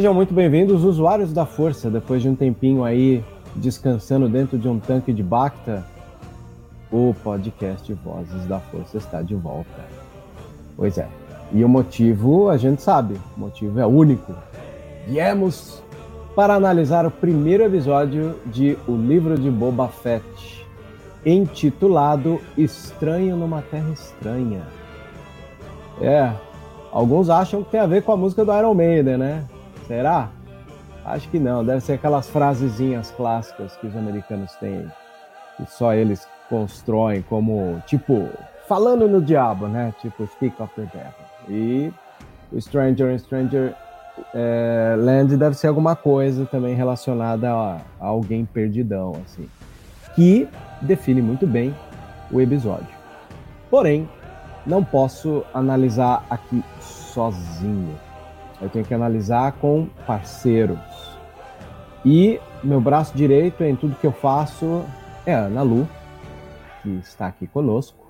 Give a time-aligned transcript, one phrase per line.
[0.00, 3.22] Sejam muito bem-vindos, usuários da Força, depois de um tempinho aí
[3.54, 5.84] descansando dentro de um tanque de Bacta,
[6.90, 9.84] o podcast Vozes da Força está de volta.
[10.74, 11.06] Pois é.
[11.52, 14.32] E o motivo a gente sabe, o motivo é único.
[15.06, 15.82] Viemos
[16.34, 20.66] para analisar o primeiro episódio de O Livro de Boba Fett,
[21.26, 24.62] intitulado Estranho numa Terra Estranha.
[26.00, 26.32] É,
[26.90, 29.44] alguns acham que tem a ver com a música do Iron Maiden, né?
[29.90, 30.28] Será?
[31.04, 34.86] Acho que não, deve ser aquelas frasezinhas clássicas que os americanos têm,
[35.56, 38.28] que só eles constroem como, tipo,
[38.68, 39.92] falando no diabo, né?
[40.00, 41.92] Tipo, speak of the devil.
[42.52, 43.74] E Stranger Stranger
[44.32, 49.48] é, Land deve ser alguma coisa também relacionada a, a alguém perdidão, assim.
[50.14, 50.48] Que
[50.82, 51.74] define muito bem
[52.30, 52.94] o episódio.
[53.68, 54.08] Porém,
[54.64, 57.98] não posso analisar aqui sozinho
[58.60, 60.78] eu tenho que analisar com parceiros.
[62.04, 64.84] E meu braço direito em tudo que eu faço
[65.24, 65.88] é a Ana Lu,
[66.82, 68.06] que está aqui conosco.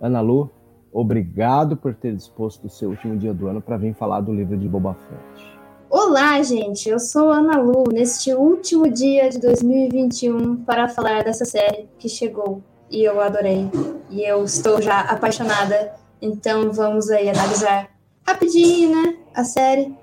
[0.00, 0.50] Ana Lu,
[0.92, 4.56] obrigado por ter disposto o seu último dia do ano para vir falar do livro
[4.56, 5.60] de Boba Fett.
[5.88, 6.88] Olá, gente.
[6.88, 12.62] Eu sou Ana Lu, neste último dia de 2021 para falar dessa série que chegou
[12.88, 13.68] e eu adorei.
[14.08, 15.94] E eu estou já apaixonada.
[16.22, 17.88] Então vamos aí analisar
[18.26, 19.16] rapidinho, né?
[19.34, 19.94] A série.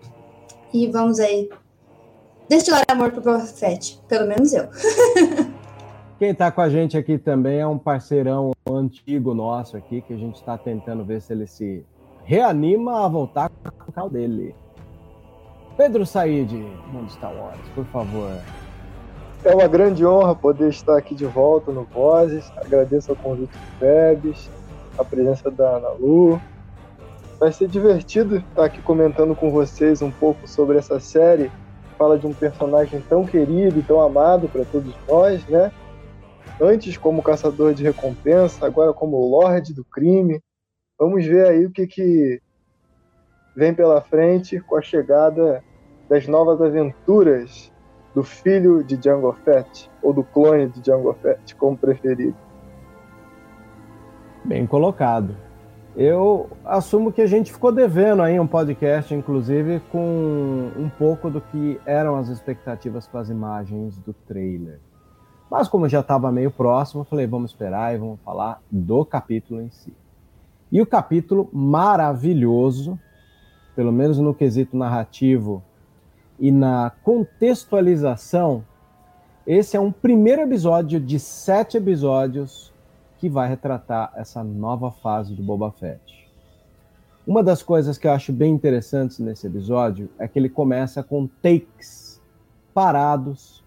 [0.73, 1.50] E vamos aí
[2.50, 4.00] destilar amor pro Fett.
[4.07, 4.67] Pelo menos eu.
[6.17, 10.17] Quem está com a gente aqui também é um parceirão antigo nosso aqui, que a
[10.17, 11.85] gente está tentando ver se ele se
[12.23, 14.56] reanima a voltar com o canal dele.
[15.77, 16.51] Pedro Said,
[16.91, 18.31] Mundo Star Wars, por favor.
[19.45, 22.51] É uma grande honra poder estar aqui de volta no Vozes.
[22.57, 24.50] Agradeço ao convite do Febs,
[24.97, 26.41] a presença da Ana Lu,
[27.39, 31.51] Vai ser divertido estar aqui comentando com vocês um pouco sobre essa série.
[31.95, 35.71] Fala de um personagem tão querido e tão amado para todos nós, né?
[36.59, 40.41] Antes como caçador de recompensa, agora como Lorde do crime.
[40.99, 42.41] Vamos ver aí o que, que
[43.55, 45.63] vem pela frente com a chegada
[46.09, 47.71] das novas aventuras
[48.15, 52.35] do filho de Jango Fett, ou do clone de Jango Fett, como preferido.
[54.43, 55.46] Bem colocado.
[55.99, 61.41] Eu assumo que a gente ficou devendo aí um podcast, inclusive, com um pouco do
[61.41, 64.79] que eram as expectativas com as imagens do trailer.
[65.49, 69.71] Mas como já estava meio próximo, falei, vamos esperar e vamos falar do capítulo em
[69.71, 69.91] si.
[70.71, 73.00] E o capítulo maravilhoso,
[73.75, 75.63] pelo menos no quesito narrativo
[76.38, 78.63] e na contextualização,
[79.47, 82.71] esse é um primeiro episódio de sete episódios
[83.17, 86.27] que vai retratar essa nova fase do Boba Fett.
[87.25, 91.27] Uma das coisas que eu acho bem interessantes nesse episódio é que ele começa com
[91.27, 92.21] takes
[92.73, 93.63] parados,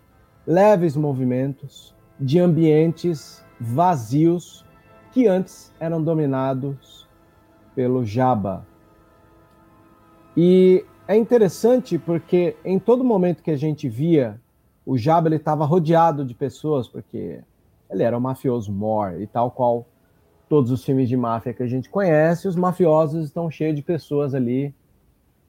[0.47, 4.65] leves movimentos de ambientes vazios
[5.13, 7.07] que antes eram dominados
[7.75, 8.67] pelo Jabba.
[10.37, 14.41] E é interessante porque em todo momento que a gente via
[14.87, 17.41] o Jabba ele estava rodeado de pessoas porque
[17.91, 19.87] ele era um mafioso mor e tal qual
[20.49, 24.35] todos os filmes de máfia que a gente conhece, os mafiosos estão cheios de pessoas
[24.35, 24.75] ali,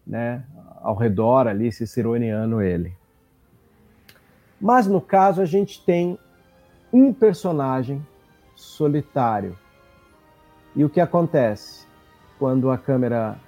[0.05, 0.43] né,
[0.81, 2.93] ao redor ali, ciceroneando ele.
[4.59, 6.19] Mas no caso a gente tem
[6.93, 8.05] um personagem
[8.55, 9.57] solitário.
[10.75, 11.87] E o que acontece?
[12.37, 13.39] Quando a câmera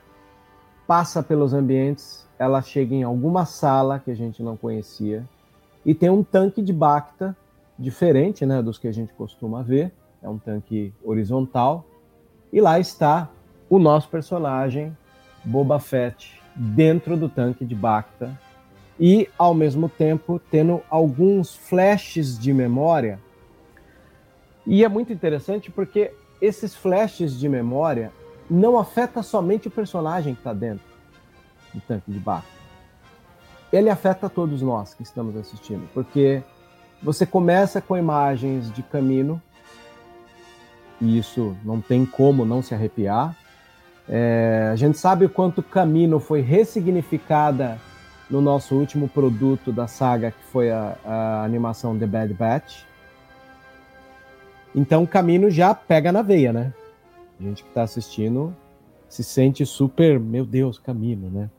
[0.87, 5.23] passa pelos ambientes, ela chega em alguma sala que a gente não conhecia
[5.85, 7.35] e tem um tanque de Bacta
[7.77, 9.91] diferente, né, dos que a gente costuma ver
[10.23, 11.85] é um tanque horizontal.
[12.51, 13.29] E lá está
[13.69, 14.95] o nosso personagem,
[15.43, 18.39] Boba Fett, dentro do tanque de Bacta.
[18.99, 23.19] E, ao mesmo tempo, tendo alguns flashes de memória.
[24.65, 28.11] E é muito interessante porque esses flashes de memória
[28.49, 30.85] não afeta somente o personagem que está dentro
[31.73, 32.47] do tanque de Bacta.
[33.73, 36.43] Ele afeta todos nós que estamos assistindo, porque
[37.03, 39.41] você começa com imagens de Camino,
[41.01, 43.35] e isso não tem como não se arrepiar.
[44.07, 47.77] É, a gente sabe o quanto Camino foi ressignificada
[48.29, 52.83] no nosso último produto da saga, que foi a, a animação The Bad Batch.
[54.73, 56.73] Então, Camino já pega na veia, né?
[57.39, 58.55] A gente que está assistindo
[59.09, 61.49] se sente super, meu Deus, Camino, né?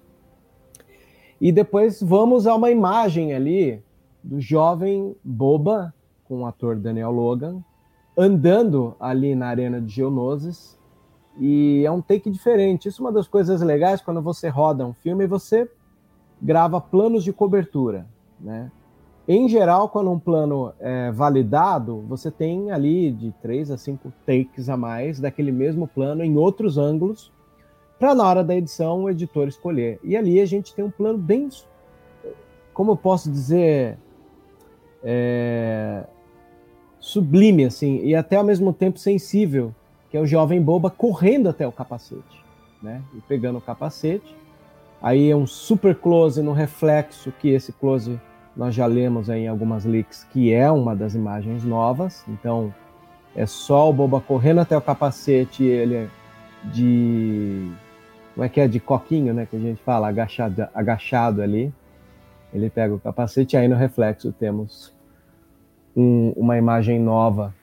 [1.40, 3.83] E depois vamos a uma imagem ali
[4.24, 5.92] do jovem Boba,
[6.24, 7.62] com o ator Daniel Logan,
[8.16, 10.78] andando ali na arena de Geonosis
[11.38, 12.88] e é um take diferente.
[12.88, 15.70] Isso é uma das coisas legais quando você roda um filme e você
[16.40, 18.06] grava planos de cobertura,
[18.40, 18.70] né?
[19.26, 24.68] Em geral, quando um plano é validado, você tem ali de três a cinco takes
[24.68, 27.32] a mais daquele mesmo plano em outros ângulos,
[27.98, 29.98] para na hora da edição o editor escolher.
[30.04, 31.48] E ali a gente tem um plano bem,
[32.74, 33.98] como eu posso dizer,
[35.04, 36.04] é,
[36.98, 39.74] sublime, assim, e até ao mesmo tempo sensível,
[40.10, 42.42] que é o jovem boba correndo até o capacete,
[42.82, 43.02] né?
[43.14, 44.34] E pegando o capacete.
[45.02, 48.18] Aí é um super close no reflexo, que esse close
[48.56, 52.24] nós já lemos em algumas leaks, que é uma das imagens novas.
[52.26, 52.72] Então,
[53.36, 56.08] é só o boba correndo até o capacete, ele
[56.72, 57.70] de.
[58.34, 58.66] Como é que é?
[58.66, 59.46] De coquinho, né?
[59.46, 61.72] Que a gente fala, agachado, agachado ali.
[62.52, 64.93] Ele pega o capacete, aí no reflexo temos
[65.96, 67.54] um, uma imagem nova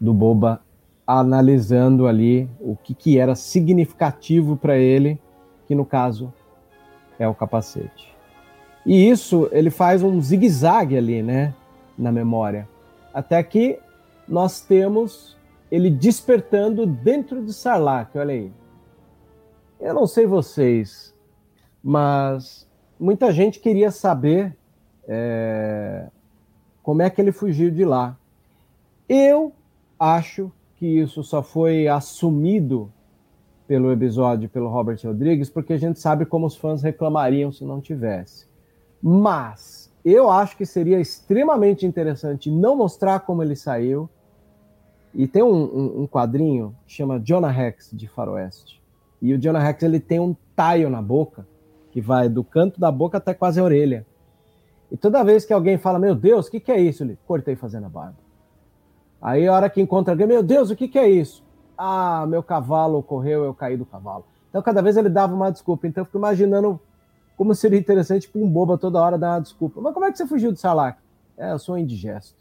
[0.00, 0.60] do Boba
[1.06, 5.20] analisando ali o que, que era significativo para ele,
[5.66, 6.32] que no caso
[7.18, 8.14] é o capacete.
[8.86, 11.54] E isso ele faz um zigue-zague ali, né,
[11.96, 12.68] na memória,
[13.12, 13.78] até que
[14.26, 15.36] nós temos
[15.70, 18.52] ele despertando dentro de Sarlacc, olha aí.
[19.80, 21.14] Eu não sei vocês,
[21.82, 22.68] mas
[22.98, 24.56] muita gente queria saber
[25.06, 26.06] é,
[26.84, 28.16] como é que ele fugiu de lá?
[29.08, 29.52] Eu
[29.98, 32.92] acho que isso só foi assumido
[33.66, 37.80] pelo episódio pelo Robert Rodrigues, porque a gente sabe como os fãs reclamariam se não
[37.80, 38.46] tivesse.
[39.02, 44.06] Mas eu acho que seria extremamente interessante não mostrar como ele saiu.
[45.14, 48.82] E tem um, um, um quadrinho que chama Jonah Rex de Faroeste.
[49.22, 51.46] E o Jonah Rex ele tem um taio na boca
[51.90, 54.04] que vai do canto da boca até quase a orelha.
[54.90, 57.02] E toda vez que alguém fala, meu Deus, o que, que é isso?
[57.02, 58.16] Ele, cortei fazendo a barba.
[59.20, 61.42] Aí a hora que encontra alguém, meu Deus, o que, que é isso?
[61.76, 64.24] Ah, meu cavalo correu, eu caí do cavalo.
[64.50, 65.86] Então cada vez ele dava uma desculpa.
[65.86, 66.78] Então eu fico imaginando
[67.36, 69.80] como seria interessante para um boba toda hora dar uma desculpa.
[69.80, 70.98] Mas como é que você fugiu do Salak?
[71.36, 72.36] É, eu sou indigesto.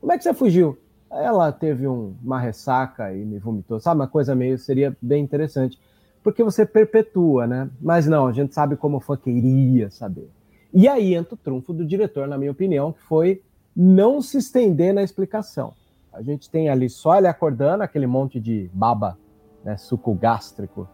[0.00, 0.78] Como é que você fugiu?
[1.10, 3.80] Ela teve um, uma ressaca e me vomitou.
[3.80, 5.78] Sabe, uma coisa meio, seria bem interessante.
[6.22, 7.68] Porque você perpetua, né?
[7.80, 10.30] Mas não, a gente sabe como fã queria saber.
[10.72, 13.42] E aí entra o trunfo do diretor, na minha opinião, que foi
[13.74, 15.72] não se estender na explicação.
[16.12, 19.16] A gente tem ali só ele acordando, aquele monte de baba,
[19.64, 20.88] né, suco gástrico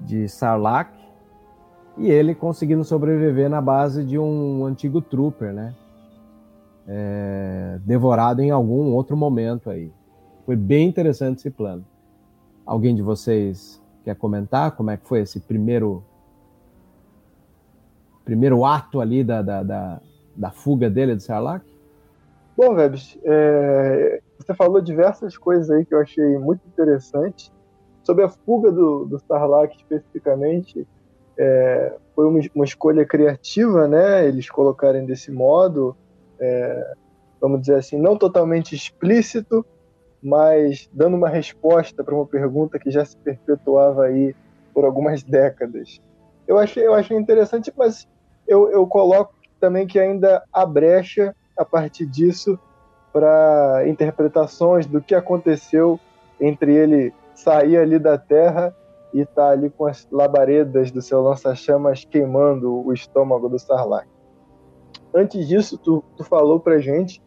[0.00, 0.90] de Sarlacc,
[1.96, 5.74] e ele conseguindo sobreviver na base de um antigo trooper, né?
[6.86, 9.90] É, devorado em algum outro momento aí.
[10.44, 11.84] Foi bem interessante esse plano.
[12.66, 16.04] Alguém de vocês quer comentar como é que foi esse primeiro
[18.24, 20.00] primeiro ato ali da, da, da,
[20.34, 21.64] da fuga dele do Sarlacc?
[22.56, 27.52] Bom, Vebs, é, você falou diversas coisas aí que eu achei muito interessante.
[28.02, 30.86] Sobre a fuga do, do Sarlacc especificamente,
[31.36, 34.26] é, foi uma, uma, escolha criativa, né?
[34.26, 35.96] Eles colocarem desse modo,
[36.38, 36.94] é,
[37.40, 39.66] vamos dizer assim, não totalmente explícito,
[40.22, 44.34] mas dando uma resposta para uma pergunta que já se perpetuava aí
[44.72, 46.00] por algumas décadas.
[46.46, 48.06] eu achei, eu achei interessante, mas
[48.46, 52.58] eu, eu coloco também que ainda há brecha a partir disso
[53.12, 55.98] para interpretações do que aconteceu
[56.40, 58.74] entre ele sair ali da Terra
[59.12, 64.08] e estar tá ali com as labaredas do seu lança-chamas queimando o estômago do Sarlacc.
[65.14, 67.22] Antes disso, tu, tu falou para gente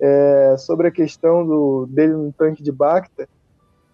[0.00, 3.28] é, sobre a questão do, dele no tanque de Bacta,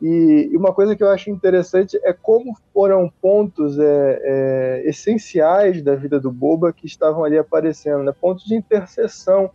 [0.06, 5.94] e, uma coisa que eu acho interessante é como foram pontos é, é, essenciais da
[5.94, 8.12] vida do Boba que estavam ali aparecendo, né?
[8.12, 9.50] pontos de interseção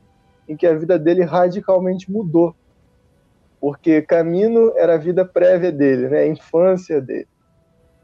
[0.48, 2.56] em que a vida dele radicalmente mudou.
[3.62, 6.22] Porque Camino era a vida prévia dele, né?
[6.22, 7.28] a infância dele.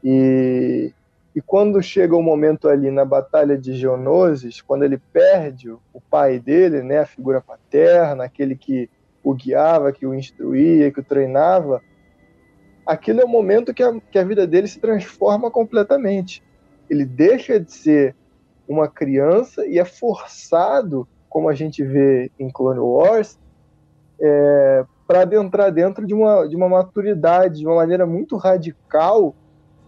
[0.04, 0.92] E,
[1.34, 6.38] e quando chega o momento ali na Batalha de Geonosis, quando ele perde o pai
[6.38, 7.00] dele, né?
[7.00, 8.88] a figura paterna, aquele que
[9.20, 11.82] o guiava, que o instruía, que o treinava,
[12.86, 16.42] aquilo é o momento que a, que a vida dele se transforma completamente.
[16.88, 18.14] Ele deixa de ser
[18.68, 23.38] uma criança e é forçado como a gente vê em Clone Wars,
[24.18, 29.34] é, para adentrar dentro de uma, de uma maturidade, de uma maneira muito radical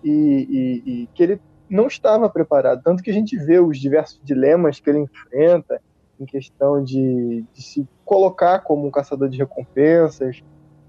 [0.04, 2.82] e, e, e, que ele não estava preparado.
[2.82, 5.80] Tanto que a gente vê os diversos dilemas que ele enfrenta
[6.20, 10.42] em questão de, de se colocar como um caçador de recompensas,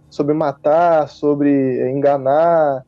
[0.10, 2.84] sobre matar, sobre enganar,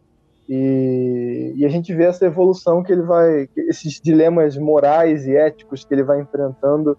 [0.54, 5.86] e, e, a gente vê essa evolução que ele vai, esses dilemas morais e éticos
[5.86, 6.98] que ele vai enfrentando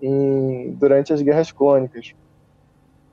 [0.00, 2.14] em, durante as guerras clônicas.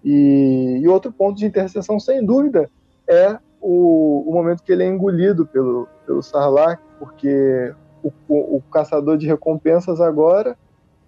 [0.01, 2.69] E, e, outro ponto de interseção, sem dúvida,
[3.05, 8.61] é o, o momento que ele é engolido pelo, pelo Sarlacc, porque o, o, o
[8.71, 10.57] caçador de recompensas agora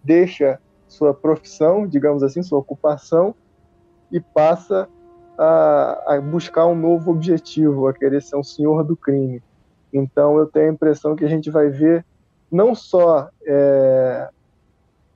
[0.04, 3.34] deixa sua profissão, digamos assim, sua ocupação,
[4.12, 4.90] e passa
[5.38, 9.42] a, a, buscar um novo objetivo, a querer ser um senhor do crime.
[9.94, 12.06] Então eu tenho a impressão que a gente vai ver
[12.52, 14.30] não só é,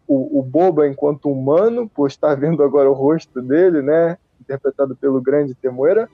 [0.08, 5.22] o, o Boba enquanto humano, por estar vendo agora o rosto dele, né, interpretado pelo
[5.22, 6.10] grande Temuera,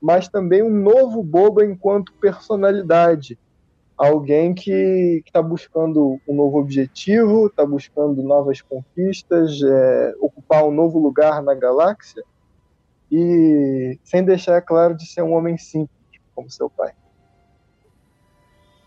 [0.00, 3.38] mas também um novo Boba enquanto personalidade,
[3.96, 10.98] alguém que está buscando um novo objetivo, está buscando novas conquistas, é, ocupar um novo
[10.98, 12.22] lugar na galáxia,
[13.10, 15.90] e sem deixar claro de ser um homem simples,
[16.34, 16.92] como seu pai.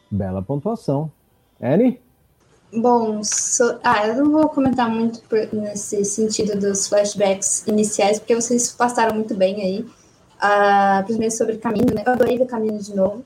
[0.10, 1.12] Bela pontuação.
[1.62, 2.02] Annie?
[2.76, 3.80] Bom, so...
[3.84, 9.16] ah, eu não vou comentar muito por, nesse sentido dos flashbacks iniciais, porque vocês passaram
[9.16, 9.86] muito bem aí.
[10.40, 12.04] Ah, principalmente sobre Caminho, né?
[12.06, 13.24] Eu adorei ver Caminho de novo.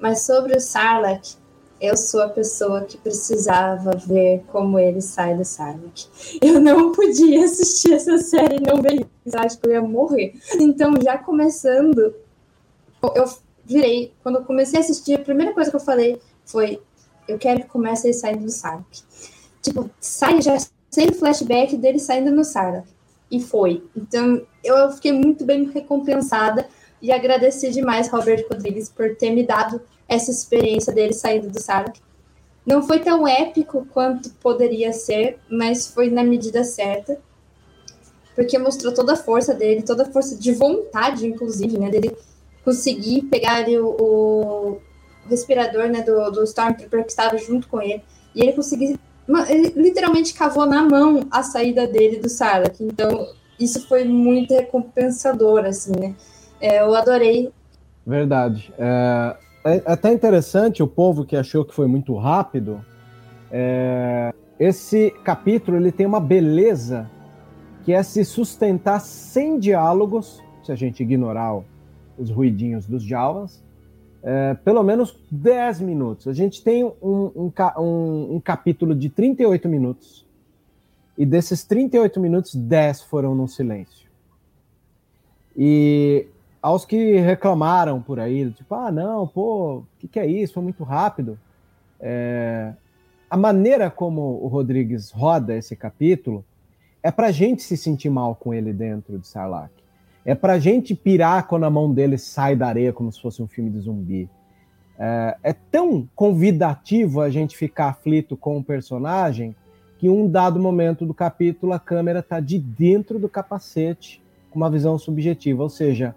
[0.00, 1.36] Mas sobre o Sarlacc,
[1.80, 6.08] eu sou a pessoa que precisava ver como ele sai do Sarlacc.
[6.40, 9.36] Eu não podia assistir essa série e não ver isso.
[9.38, 10.34] Acho que eu ia morrer.
[10.54, 12.14] Então, já começando,
[13.14, 13.24] eu
[13.64, 14.12] virei.
[14.22, 16.80] Quando eu comecei a assistir, a primeira coisa que eu falei foi:
[17.28, 19.02] eu quero que comece ele saindo do Sarlacc.
[19.60, 20.56] Tipo, sai já
[20.90, 22.86] sem flashback dele saindo no Sarlacc.
[23.30, 23.82] E foi.
[23.94, 26.66] Então, eu fiquei muito bem recompensada
[27.06, 32.00] e agradeci demais Robert Rodrigues por ter me dado essa experiência dele saindo do Sarlacc.
[32.66, 37.16] Não foi tão épico quanto poderia ser, mas foi na medida certa.
[38.34, 41.90] Porque mostrou toda a força dele, toda a força de vontade, inclusive, né?
[41.90, 42.16] Dele
[42.64, 44.80] conseguir pegar ali o, o,
[45.30, 48.02] respirador né, do, do Stormtrooper que estava junto com ele.
[48.34, 48.98] E ele conseguiu.
[49.48, 52.80] Ele literalmente cavou na mão a saída dele do Sarlacc.
[52.80, 53.28] Então,
[53.60, 56.16] isso foi muito recompensador, assim, né?
[56.60, 57.52] É, eu adorei.
[58.06, 58.72] Verdade.
[58.78, 62.84] É, é até interessante o povo que achou que foi muito rápido.
[63.50, 67.10] É, esse capítulo ele tem uma beleza
[67.84, 71.62] que é se sustentar sem diálogos, se a gente ignorar
[72.18, 73.62] os ruidinhos dos Jawas,
[74.22, 76.26] é, pelo menos 10 minutos.
[76.26, 80.26] A gente tem um, um, um, um, capítulo de 38 minutos,
[81.16, 84.08] e desses 38 minutos, 10 foram no silêncio.
[85.56, 86.26] E
[86.66, 90.54] aos que reclamaram por aí, tipo, ah, não, pô, o que, que, é isso?
[90.54, 91.38] Foi muito rápido.
[92.00, 92.72] É,
[93.30, 96.44] a maneira como o Rodrigues roda esse capítulo
[97.04, 99.70] é para gente se sentir mal com ele dentro de Sarlacc.
[100.24, 103.46] É pra gente pirar quando a mão dele sai da areia como se fosse um
[103.46, 104.28] filme de zumbi.
[104.98, 109.54] É, é tão convidativo a gente ficar aflito com o personagem
[109.98, 114.20] que um dado momento do capítulo a câmera tá de dentro do capacete
[114.50, 116.12] com uma visão subjetiva, ou seja,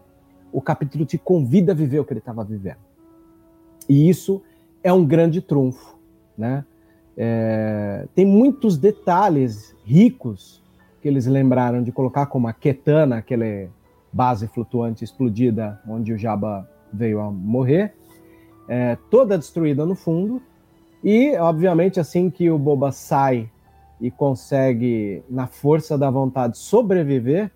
[0.52, 2.78] o capítulo te convida a viver o que ele estava vivendo.
[3.88, 4.42] E isso
[4.84, 5.98] é um grande trunfo,
[6.38, 6.66] né?
[7.18, 10.64] É, tem muitos detalhes ricos
[11.02, 13.70] que eles lembraram de colocar como a Ketana, aquele
[14.12, 17.94] base flutuante explodida onde o Jabba veio a morrer.
[18.70, 20.40] é, toda destruída no fundo.
[21.04, 23.50] E, obviamente, assim que o Boba sai
[24.00, 27.52] e consegue, na força da vontade, sobreviver,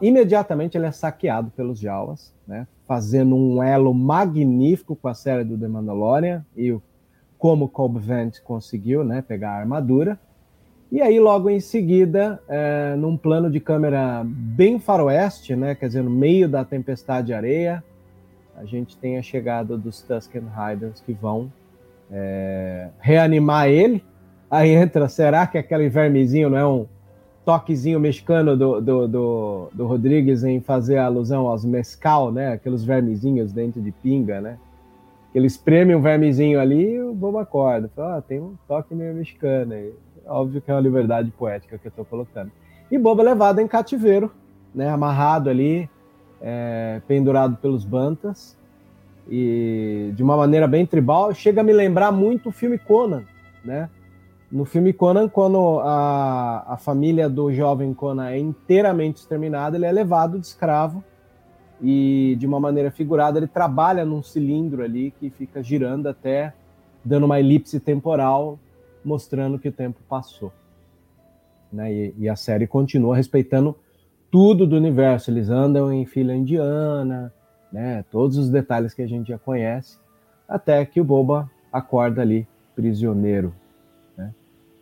[0.00, 2.66] imediatamente ele é saqueado pelos Jawas, né?
[2.86, 6.82] fazendo um elo magnífico com a série do The Mandalorian e o,
[7.38, 10.18] como Cobb Vent conseguiu né, pegar a armadura.
[10.90, 16.02] E aí, logo em seguida, é, num plano de câmera bem faroeste, né, quer dizer,
[16.02, 17.84] no meio da tempestade de areia,
[18.56, 21.52] a gente tem a chegada dos Tusken Riders que vão
[22.10, 24.02] é, reanimar ele.
[24.50, 26.86] Aí entra, será que aquele vermezinho não é um
[27.48, 32.52] toquezinho mexicano do, do, do, do Rodrigues em fazer alusão aos mescal, né?
[32.52, 34.58] Aqueles vermezinhos dentro de pinga, né?
[35.34, 37.90] Eles premem um vermezinho ali e o bobo acorda.
[37.96, 39.94] Fala, ah, tem um toque meio mexicano aí.
[40.26, 42.52] Óbvio que é uma liberdade poética que eu estou colocando.
[42.90, 44.30] E Boba é levado em cativeiro,
[44.74, 44.90] né?
[44.90, 45.88] Amarrado ali,
[46.42, 48.58] é, pendurado pelos bantas
[49.26, 53.22] e de uma maneira bem tribal, chega a me lembrar muito o filme Conan,
[53.64, 53.88] né?
[54.50, 59.92] No filme Conan, quando a, a família do jovem Conan é inteiramente exterminada, ele é
[59.92, 61.04] levado de escravo
[61.82, 66.54] e, de uma maneira figurada, ele trabalha num cilindro ali que fica girando até
[67.04, 68.58] dando uma elipse temporal,
[69.04, 70.50] mostrando que o tempo passou.
[71.70, 71.92] Né?
[71.92, 73.76] E, e a série continua respeitando
[74.30, 75.30] tudo do universo.
[75.30, 77.32] Eles andam em fila indiana,
[77.70, 78.04] né?
[78.10, 79.98] Todos os detalhes que a gente já conhece,
[80.48, 83.54] até que o Boba acorda ali prisioneiro.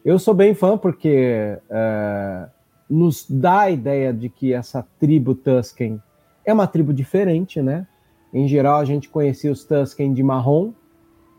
[0.06, 2.48] Eu sou bem fã porque é,
[2.88, 6.00] nos dá a ideia de que essa tribo Tusken
[6.44, 7.88] é uma tribo diferente, né?
[8.32, 10.72] Em geral, a gente conhecia os Tusken de marrom,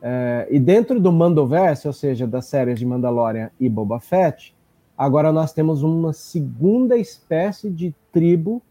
[0.01, 4.53] é, e dentro do Mandoverse, ou seja, das séries de Mandalorian e Boba Fett,
[4.97, 8.61] agora nós temos uma segunda espécie de tribo,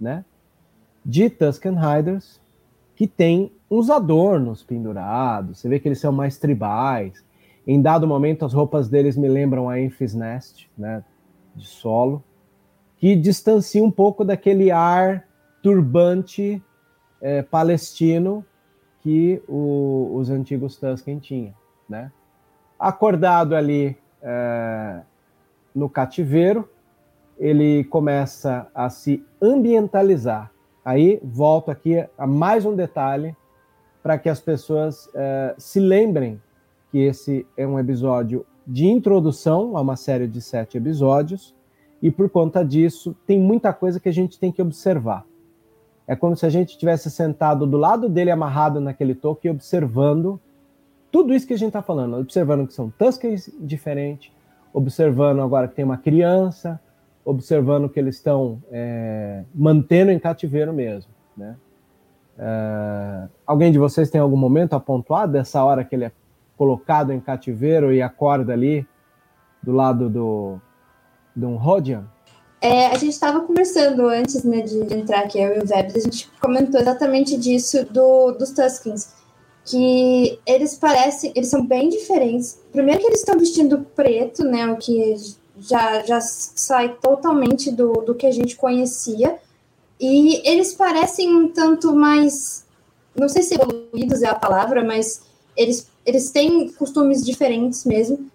[0.00, 0.24] né?
[1.04, 2.40] de Tusken Riders
[2.96, 5.58] que tem uns adornos pendurados.
[5.58, 7.22] Você vê que eles são mais tribais.
[7.68, 11.04] Em dado momento, as roupas deles me lembram a Enfys Nest, né,
[11.54, 12.24] de solo,
[12.96, 15.28] que distancia um pouco daquele ar
[15.62, 16.62] turbante
[17.20, 18.44] é, palestino
[19.00, 21.54] que o, os antigos Tusken tinham,
[21.88, 22.10] né?
[22.78, 25.02] Acordado ali é,
[25.74, 26.68] no cativeiro,
[27.38, 30.50] ele começa a se ambientalizar
[30.88, 33.36] Aí volto aqui a mais um detalhe
[34.02, 36.40] para que as pessoas uh, se lembrem
[36.90, 41.54] que esse é um episódio de introdução a uma série de sete episódios
[42.02, 45.24] e por conta disso tem muita coisa que a gente tem que observar.
[46.06, 50.40] É como se a gente tivesse sentado do lado dele amarrado naquele toque e observando
[51.10, 54.30] tudo isso que a gente está falando, observando que são Tuskens diferentes,
[54.72, 56.80] observando agora que tem uma criança,
[57.24, 61.56] observando que eles estão é, mantendo em cativeiro mesmo, né?
[62.38, 66.12] É, alguém de vocês tem algum momento a pontuar dessa hora que ele é
[66.58, 68.86] colocado em cativeiro e acorda ali
[69.62, 70.60] do lado do
[71.34, 72.04] de um Rodian?
[72.60, 76.00] É, a gente estava conversando antes né, de entrar aqui, eu e o Vebs, a
[76.00, 79.12] gente comentou exatamente disso do, dos Tuskins,
[79.64, 82.58] que eles parecem, eles são bem diferentes.
[82.72, 85.14] Primeiro que eles estão vestindo preto, né, o que
[85.60, 89.38] já, já sai totalmente do, do que a gente conhecia.
[90.00, 92.64] E eles parecem um tanto mais.
[93.16, 95.22] Não sei se evoluídos é a palavra, mas
[95.56, 98.30] eles, eles têm costumes diferentes mesmo.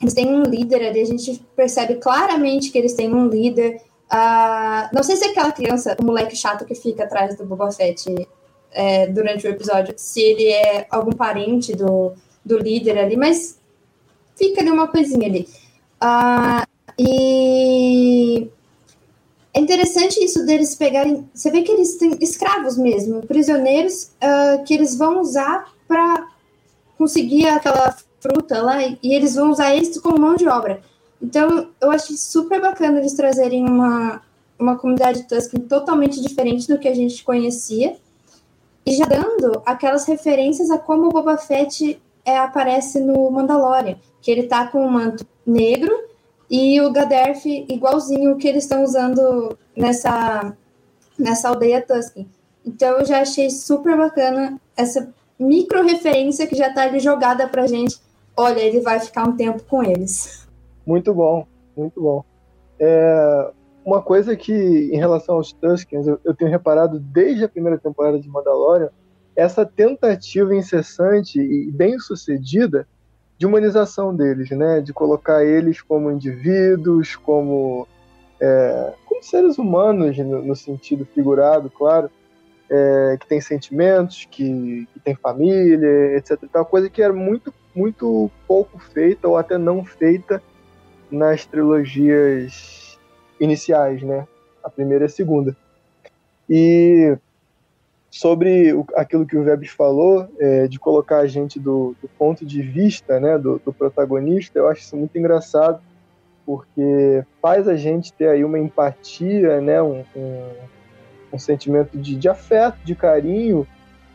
[0.00, 3.82] Eles têm um líder ali, a gente percebe claramente que eles têm um líder.
[4.06, 7.72] Uh, não sei se é aquela criança, o moleque chato que fica atrás do Boba
[7.72, 8.28] Fett
[8.70, 12.12] é, durante o episódio, se ele é algum parente do,
[12.44, 13.58] do líder ali, mas
[14.36, 15.48] fica ali uma coisinha ali.
[16.00, 16.64] Ah,
[16.96, 18.48] e
[19.52, 21.28] é interessante isso deles pegarem.
[21.34, 26.37] Você vê que eles têm escravos mesmo, prisioneiros uh, que eles vão usar para
[26.98, 30.82] conseguir aquela fruta lá e eles vão usar eles como mão de obra.
[31.22, 34.20] Então, eu acho super bacana eles trazerem uma,
[34.58, 37.96] uma comunidade Tusken totalmente diferente do que a gente conhecia
[38.84, 44.30] e já dando aquelas referências a como o Boba Fett é, aparece no Mandalorian, que
[44.30, 45.92] ele tá com um manto negro
[46.50, 50.56] e o Gaderf igualzinho o que eles estão usando nessa,
[51.18, 52.28] nessa aldeia Tusken.
[52.64, 57.66] Então eu já achei super bacana essa micro referência que já tá ali jogada pra
[57.66, 57.98] gente.
[58.36, 60.46] Olha, ele vai ficar um tempo com eles.
[60.86, 61.46] Muito bom,
[61.76, 62.24] muito bom.
[62.78, 63.50] É,
[63.84, 68.20] uma coisa que, em relação aos Tuskens, eu, eu tenho reparado desde a primeira temporada
[68.20, 68.90] de Mandalorian,
[69.34, 72.86] essa tentativa incessante e bem sucedida
[73.38, 74.80] de humanização deles, né?
[74.80, 77.86] De colocar eles como indivíduos, como,
[78.40, 82.10] é, como seres humanos no, no, sentido figurado, claro.
[82.70, 86.38] É, que tem sentimentos, que, que tem família, etc.
[86.52, 90.42] Tal coisa que era muito, muito pouco feita ou até não feita
[91.10, 92.98] nas trilogias
[93.40, 94.26] iniciais, né?
[94.62, 95.56] A primeira e a segunda.
[96.48, 97.16] E
[98.10, 102.44] sobre o, aquilo que o Vebs falou, é, de colocar a gente do, do, ponto
[102.44, 105.80] de vista né, do, do, protagonista, eu acho isso muito engraçado,
[106.46, 110.52] porque faz a gente ter aí uma empatia, né, um, um,
[111.32, 113.66] um sentimento de, de, afeto, de carinho,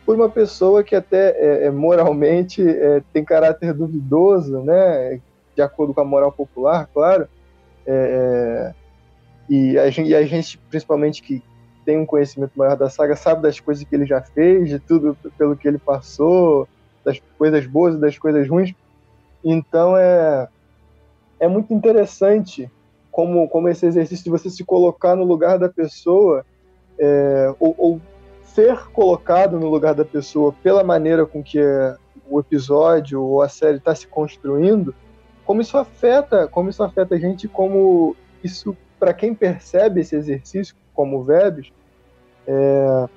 [0.04, 5.20] por uma pessoa que até é, é moralmente é, tem caráter duvidoso, né,
[5.54, 7.28] de acordo com a moral popular, claro,
[7.86, 8.74] é, é,
[9.48, 11.42] e a, gente, e, a gente, principalmente que
[11.84, 15.16] tem um conhecimento maior da saga, sabe das coisas que ele já fez, de tudo
[15.36, 16.66] pelo que ele passou,
[17.04, 18.74] das coisas boas e das coisas ruins.
[19.44, 20.48] Então é,
[21.38, 22.70] é muito interessante
[23.10, 26.44] como, como esse exercício de você se colocar no lugar da pessoa,
[26.98, 28.00] é, ou, ou,
[28.42, 31.58] ser colocado no lugar da pessoa pela maneira com que
[32.28, 34.94] o episódio ou a série está se construindo,
[35.44, 40.76] como isso afeta, como isso afeta a gente, como isso para quem percebe esse exercício
[40.94, 41.72] como verbos,
[42.46, 43.08] é,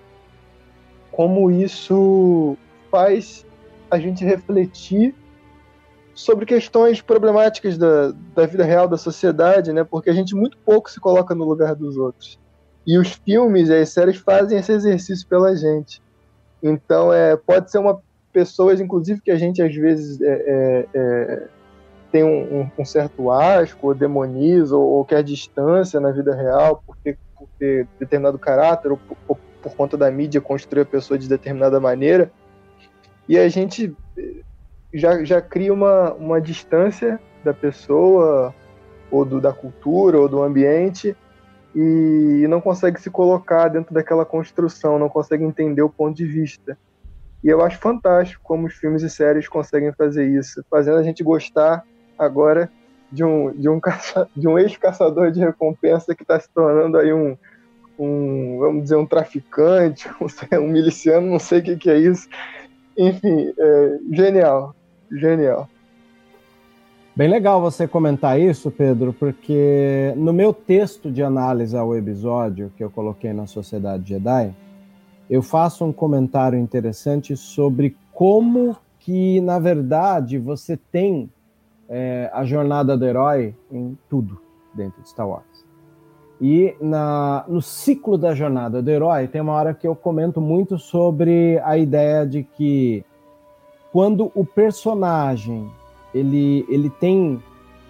[1.12, 2.58] como isso
[2.90, 3.46] faz
[3.90, 5.14] a gente refletir
[6.14, 9.84] sobre questões problemáticas da, da vida real da sociedade, né?
[9.84, 12.40] Porque a gente muito pouco se coloca no lugar dos outros.
[12.88, 16.02] E os filmes e as séries fazem esse exercício pela gente.
[16.64, 21.48] Então, é, pode ser uma pessoas, inclusive, que a gente às vezes é, é, é
[22.12, 26.96] tem um, um, certo asco, ou demoniza, ou, ou quer distância na vida real por
[26.98, 31.28] ter, por ter determinado caráter, ou por, por conta da mídia construir a pessoa de
[31.28, 32.32] determinada maneira.
[33.28, 34.42] E a gente eh,
[34.94, 38.54] já, já cria uma, uma distância da pessoa,
[39.12, 41.16] ou do, da cultura, ou do ambiente,
[41.80, 46.76] e não consegue se colocar dentro daquela construção, não consegue entender o ponto de vista.
[47.44, 51.24] E eu acho fantástico como os filmes e séries conseguem fazer isso, fazendo a gente
[51.24, 51.84] gostar
[52.18, 52.68] agora
[53.12, 57.14] de um, de um, caça, de um ex-caçador de recompensa que está se tornando aí
[57.14, 57.38] um,
[58.00, 60.10] um, vamos dizer, um traficante,
[60.60, 62.28] um, miliciano, não sei o que, que é isso.
[62.98, 64.76] Enfim, é, genial,
[65.12, 65.70] genial.
[67.18, 72.84] Bem legal você comentar isso, Pedro, porque no meu texto de análise ao episódio que
[72.84, 74.54] eu coloquei na Sociedade Jedi,
[75.28, 81.28] eu faço um comentário interessante sobre como que, na verdade, você tem
[81.90, 84.40] é, a jornada do herói em tudo
[84.76, 85.66] dentro de Star Wars.
[86.40, 90.78] E na, no ciclo da jornada do herói, tem uma hora que eu comento muito
[90.78, 93.04] sobre a ideia de que
[93.92, 95.68] quando o personagem
[96.18, 97.42] ele, ele tem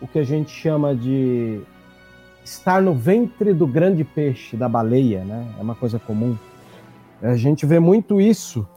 [0.02, 1.62] o que a gente chama de
[2.44, 5.48] estar no ventre do grande peixe, da baleia, né?
[5.58, 6.38] É uma coisa comum.
[7.22, 8.68] A gente vê muito isso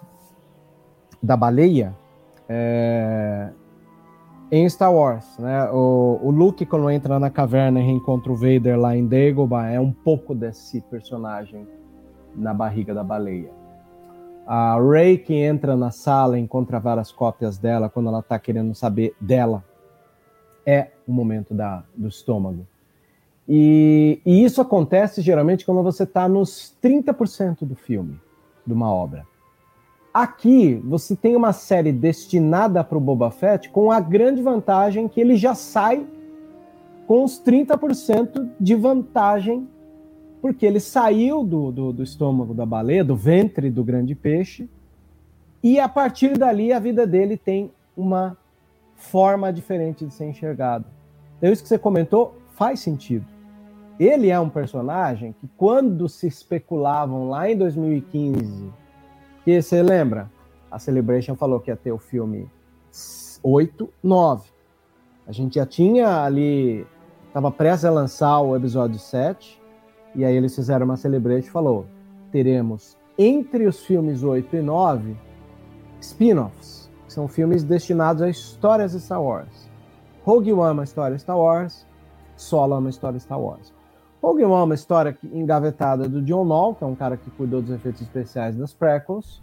[1.22, 1.94] da baleia
[2.48, 3.50] é,
[4.50, 5.70] em Star Wars, né?
[5.70, 9.78] O, o, Luke, quando entra na caverna e reencontra o Vader lá em Dagobah, é
[9.78, 11.66] um pouco desse personagem
[12.34, 13.59] na barriga da baleia.
[14.52, 18.74] A Rey, que entra na sala e encontra várias cópias dela quando ela tá querendo
[18.74, 19.62] saber dela,
[20.66, 22.66] é o momento da, do estômago.
[23.48, 28.20] E, e isso acontece geralmente quando você está nos 30% do filme,
[28.66, 29.24] de uma obra.
[30.12, 35.20] Aqui você tem uma série destinada para o Boba Fett com a grande vantagem que
[35.20, 36.04] ele já sai
[37.06, 39.68] com os 30% de vantagem,
[40.40, 44.68] porque ele saiu do, do, do, estômago da baleia, do ventre do grande peixe,
[45.62, 48.36] e a partir dali a vida dele tem uma
[48.96, 50.86] forma diferente de ser enxergada.
[51.38, 53.26] Então, isso que você comentou faz sentido.
[53.98, 58.80] Ele é um personagem que, quando se especulavam lá em 2015
[59.44, 60.30] que você lembra?
[60.70, 62.48] A Celebration falou que ia ter o filme
[63.42, 64.48] 8, 9.
[65.26, 66.86] A gente já tinha ali,
[67.26, 69.59] estava prestes a lançar o episódio 7,
[70.14, 71.86] e aí eles fizeram uma Celebration e falou:
[72.30, 75.16] teremos entre os filmes 8 e 9
[76.00, 79.68] spin-offs, que são filmes destinados a histórias de Star Wars.
[80.24, 81.86] Rogue One é uma história Star Wars,
[82.36, 83.72] Solo é uma história Star Wars.
[84.22, 87.60] Rogue One é uma história engavetada do John Knoll, que é um cara que cuidou
[87.60, 89.42] dos efeitos especiais das prequels.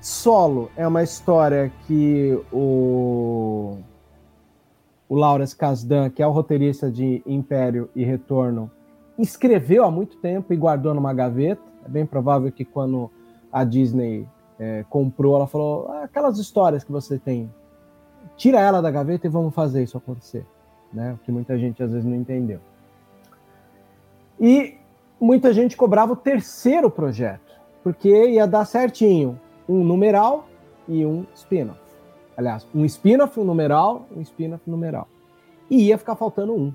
[0.00, 3.78] Solo é uma história que o,
[5.08, 8.70] o Lawrence Kasdan, que é o roteirista de Império e Retorno,
[9.18, 11.62] escreveu há muito tempo e guardou numa gaveta.
[11.84, 13.10] É bem provável que quando
[13.52, 14.26] a Disney
[14.58, 17.52] é, comprou, ela falou: ah, aquelas histórias que você tem,
[18.36, 20.46] tira ela da gaveta e vamos fazer isso acontecer.
[20.92, 21.12] Né?
[21.14, 22.60] O que muita gente às vezes não entendeu.
[24.40, 24.76] E
[25.20, 27.52] muita gente cobrava o terceiro projeto.
[27.82, 30.46] porque ia dar certinho um numeral
[30.88, 31.80] e um spin-off.
[32.36, 35.08] Aliás, um spin-off, um numeral, um spin-off, numeral.
[35.70, 36.72] E ia ficar faltando um.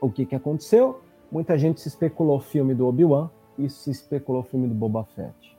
[0.00, 1.00] O que, que aconteceu?
[1.32, 5.02] Muita gente se especulou o filme do Obi-Wan e se especulou o filme do Boba
[5.16, 5.56] Fett.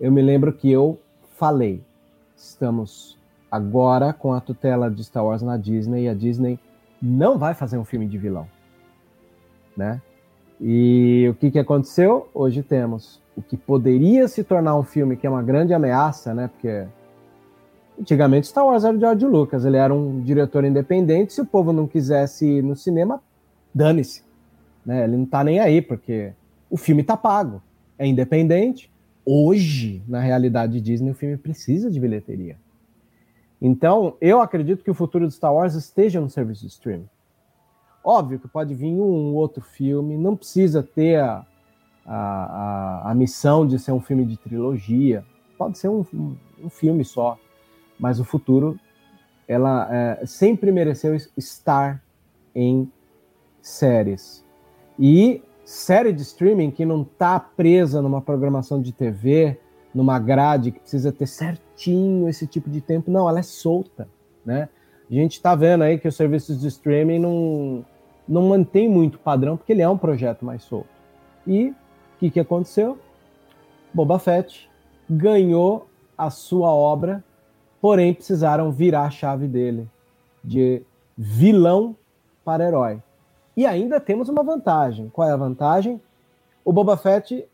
[0.00, 0.98] Eu me lembro que eu
[1.36, 1.82] falei,
[2.34, 3.18] estamos
[3.50, 6.58] agora com a tutela de Star Wars na Disney e a Disney
[7.00, 8.48] não vai fazer um filme de vilão,
[9.76, 10.00] né?
[10.58, 12.30] E o que, que aconteceu?
[12.32, 16.48] Hoje temos o que poderia se tornar um filme que é uma grande ameaça, né?
[16.48, 16.86] Porque
[18.00, 21.34] antigamente Star Wars era o George Lucas, ele era um diretor independente.
[21.34, 23.20] Se o povo não quisesse ir no cinema,
[23.74, 24.22] dane-se,
[24.84, 25.04] né?
[25.04, 26.32] Ele não tá nem aí, porque
[26.70, 27.62] o filme tá pago,
[27.98, 28.90] é independente.
[29.24, 32.56] Hoje, na realidade Disney, o filme precisa de bilheteria.
[33.60, 37.08] Então, eu acredito que o futuro do Star Wars esteja no serviço de streaming.
[38.04, 41.46] Óbvio que pode vir um outro filme, não precisa ter a,
[42.04, 45.24] a, a, a missão de ser um filme de trilogia,
[45.56, 47.38] pode ser um, um, um filme só,
[47.96, 48.76] mas o futuro,
[49.46, 52.02] ela é, sempre mereceu estar
[52.52, 52.90] em
[53.60, 54.41] séries.
[55.04, 59.58] E série de streaming que não está presa numa programação de TV,
[59.92, 64.08] numa grade que precisa ter certinho esse tipo de tempo, não, ela é solta,
[64.46, 64.68] né?
[65.10, 67.84] A gente está vendo aí que os serviços de streaming não,
[68.28, 70.88] não mantém muito padrão, porque ele é um projeto mais solto.
[71.44, 71.74] E o
[72.20, 72.96] que, que aconteceu?
[73.92, 74.70] Boba Fett
[75.10, 77.24] ganhou a sua obra,
[77.80, 79.88] porém precisaram virar a chave dele
[80.44, 80.80] de
[81.18, 81.96] vilão
[82.44, 83.02] para herói.
[83.56, 85.08] E ainda temos uma vantagem.
[85.10, 86.00] Qual é a vantagem?
[86.64, 87.46] O Boba Fett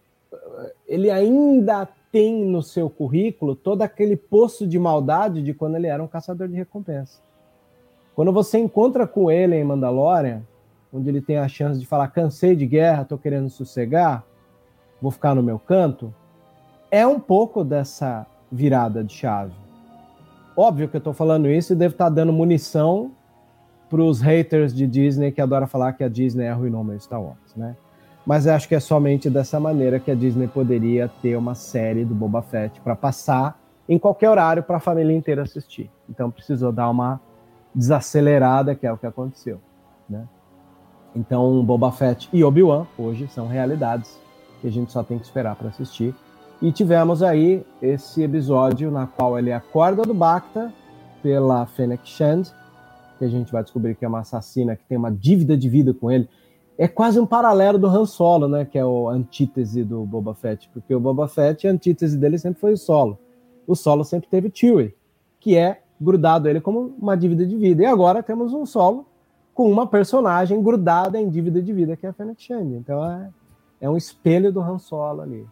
[0.87, 6.03] ele ainda tem no seu currículo todo aquele poço de maldade de quando ele era
[6.03, 7.21] um caçador de recompensa.
[8.15, 10.43] Quando você encontra com ele em Mandalorian,
[10.93, 14.25] onde ele tem a chance de falar: cansei de guerra, estou querendo sossegar,
[15.01, 16.13] vou ficar no meu canto,
[16.91, 19.53] é um pouco dessa virada de chave.
[20.57, 23.13] Óbvio que eu estou falando isso e devo estar tá dando munição
[23.89, 27.55] para os haters de Disney que adoram falar que a Disney arruinou meu Star Wars,
[27.57, 27.77] né?
[28.27, 32.15] Mas acho que é somente dessa maneira que a Disney poderia ter uma série do
[32.15, 35.91] Boba Fett para passar em qualquer horário para a família inteira assistir.
[36.09, 37.21] Então precisou dar uma
[37.75, 39.61] desacelerada, que é o que aconteceu,
[40.09, 40.27] né?
[41.15, 44.19] Então, Boba Fett e Obi-Wan hoje são realidades
[44.61, 46.15] que a gente só tem que esperar para assistir.
[46.61, 50.73] E tivemos aí esse episódio na qual ele acorda do Bacta
[51.23, 52.53] pela Fennec Shand,
[53.19, 55.93] que a gente vai descobrir que é uma assassina que tem uma dívida de vida
[55.93, 56.29] com ele.
[56.77, 58.65] É quase um paralelo do Han Solo, né?
[58.65, 62.61] Que é o antítese do Boba Fett, porque o Boba Fett, a antítese dele sempre
[62.61, 63.19] foi o Solo.
[63.67, 64.95] O Solo sempre teve Chewie,
[65.41, 67.83] que é grudado a ele como uma dívida de vida.
[67.83, 69.07] E agora temos um Solo
[69.53, 72.77] com uma personagem grudada em dívida de vida, que é a Fennec Shand.
[72.77, 73.29] Então é,
[73.81, 75.45] é um espelho do Han Solo ali.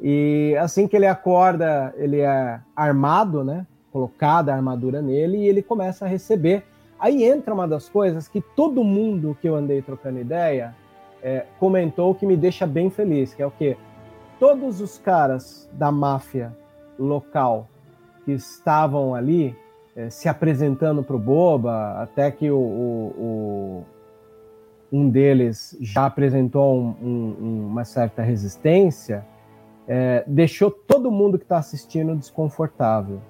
[0.00, 3.66] E assim que ele acorda, ele é armado, né?
[3.92, 6.64] Colocada a armadura nele e ele começa a receber.
[6.98, 10.74] Aí entra uma das coisas que todo mundo que eu andei trocando ideia
[11.22, 13.76] é, comentou que me deixa bem feliz, que é o que
[14.38, 16.56] todos os caras da máfia
[16.98, 17.68] local
[18.24, 19.56] que estavam ali
[19.96, 23.84] é, se apresentando para o Boba, até que o, o, o,
[24.92, 29.24] um deles já apresentou um, um, uma certa resistência,
[29.86, 33.20] é, deixou todo mundo que está assistindo desconfortável.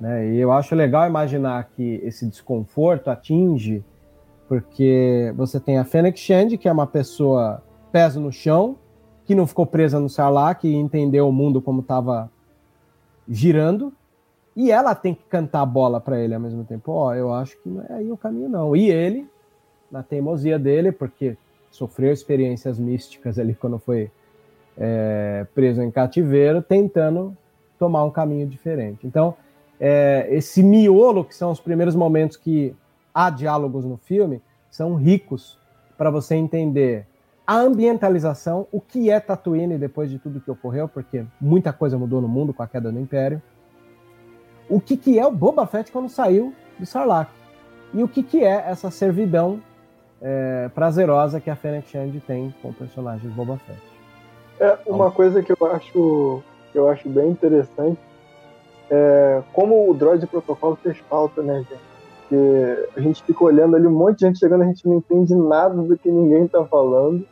[0.00, 0.34] Né?
[0.34, 3.84] E eu acho legal imaginar que esse desconforto atinge,
[4.48, 8.76] porque você tem a Fennec Shand, que é uma pessoa pés no chão,
[9.24, 12.30] que não ficou presa no Sarlacc e entendeu o mundo como estava
[13.28, 13.92] girando,
[14.54, 16.92] e ela tem que cantar a bola para ele ao mesmo tempo.
[16.92, 18.74] Ó, oh, eu acho que não é aí o caminho, não.
[18.74, 19.28] E ele,
[19.90, 21.36] na teimosia dele, porque
[21.70, 24.10] sofreu experiências místicas ali quando foi
[24.78, 27.36] é, preso em cativeiro, tentando
[27.78, 29.06] tomar um caminho diferente.
[29.06, 29.34] Então,
[29.80, 32.74] é, esse miolo, que são os primeiros momentos que
[33.14, 35.58] há diálogos no filme, são ricos
[35.96, 37.06] para você entender
[37.46, 42.20] a ambientalização, o que é Tatooine depois de tudo que ocorreu, porque muita coisa mudou
[42.20, 43.40] no mundo com a queda do Império
[44.68, 47.30] o que, que é o Boba Fett quando saiu do Sarlacc.
[47.94, 49.62] E o que, que é essa servidão
[50.20, 53.80] é, prazerosa que a Fennec Shand tem com o personagem Boba Fett.
[54.58, 58.00] É uma coisa que eu acho que eu acho bem interessante
[58.90, 61.96] é como o Droid Protocolo fez falta, né, gente?
[62.20, 65.34] Porque a gente fica olhando ali um monte de gente chegando, a gente não entende
[65.34, 67.24] nada do que ninguém tá falando.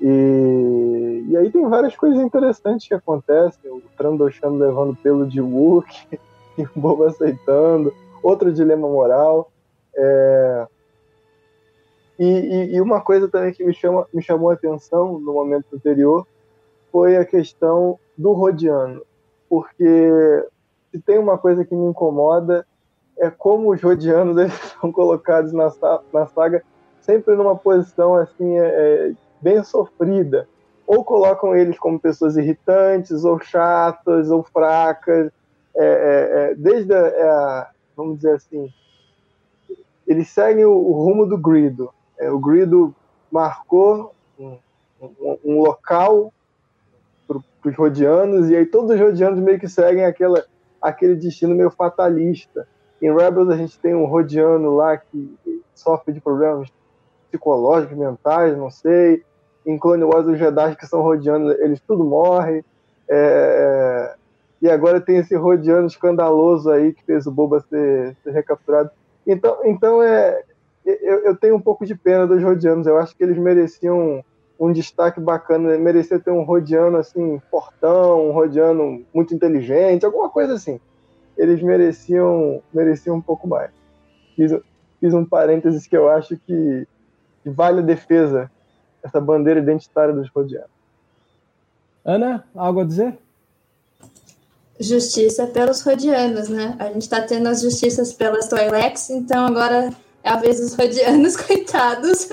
[0.00, 3.70] E, e aí tem várias coisas interessantes que acontecem.
[3.70, 6.18] O Trandoshan levando pelo de Wookiee,
[6.58, 9.50] e o bobo aceitando, outro dilema moral.
[9.94, 10.66] É...
[12.18, 15.66] E, e, e, uma coisa também que me, chama, me chamou a atenção no momento
[15.74, 16.26] anterior
[16.90, 19.02] foi a questão do Rodiano,
[19.50, 20.48] porque
[20.90, 22.66] se tem uma coisa que me incomoda
[23.18, 25.70] é como os Rodianos eles são colocados na,
[26.12, 26.62] na saga
[27.00, 30.48] sempre numa posição assim é, é, bem sofrida.
[30.86, 35.30] Ou colocam eles como pessoas irritantes, ou chatas, ou fracas.
[35.74, 38.72] É, é, é desde é a, vamos dizer assim,
[40.06, 41.92] eles seguem o, o rumo do Grido.
[42.20, 42.94] o Grido
[43.30, 44.56] marcou um,
[45.00, 46.32] um, um local
[47.26, 50.44] para os rodianos, e aí todos os rodianos meio que seguem aquela,
[50.86, 52.66] aquele destino meio fatalista.
[53.02, 55.36] Em Rebels a gente tem um rodiano lá que
[55.74, 56.68] sofre de problemas
[57.28, 59.24] psicológicos, mentais, não sei.
[59.66, 62.64] Em Clone Wars os Jedi que são rodianos, eles tudo morrem.
[63.08, 64.14] É, é...
[64.62, 68.90] E agora tem esse rodiano escandaloso aí que fez o Boba ser, ser recapturado.
[69.26, 70.40] Então, então é,
[70.84, 72.86] eu, eu, tenho um pouco de pena dos rodianos.
[72.86, 74.24] Eu acho que eles mereciam
[74.58, 80.54] um destaque bacana, merecia ter um Rodiano assim, fortão, um Rodiano muito inteligente, alguma coisa
[80.54, 80.80] assim.
[81.36, 83.70] Eles mereciam, mereciam um pouco mais.
[84.34, 84.52] Fiz,
[84.98, 86.86] fiz um parênteses que eu acho que,
[87.42, 88.50] que vale a defesa,
[89.02, 90.70] essa bandeira identitária dos Rodianos.
[92.04, 93.18] Ana, algo a dizer?
[94.78, 96.76] Justiça pelos Rodianos, né?
[96.78, 99.90] A gente está tendo as justiças pelas Twi'leks, então agora
[100.22, 102.28] é a vez dos Rodianos, coitados.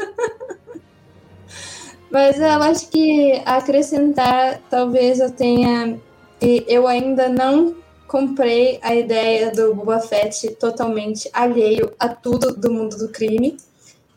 [2.14, 6.00] Mas eu acho que acrescentar, talvez eu tenha.
[6.40, 7.76] Eu ainda não
[8.08, 13.58] comprei a ideia do Boba Fett totalmente alheio a tudo do mundo do crime.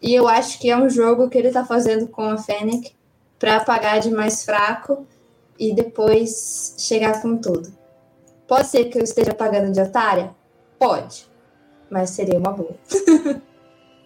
[0.02, 2.92] E eu acho que é um jogo que ele tá fazendo com a Fennec
[3.38, 5.06] para pagar de mais fraco
[5.59, 7.72] e depois chegar com tudo.
[8.46, 10.35] Pode ser que eu esteja pagando de otária?
[10.78, 11.26] Pode.
[11.88, 12.76] Mas seria uma boa.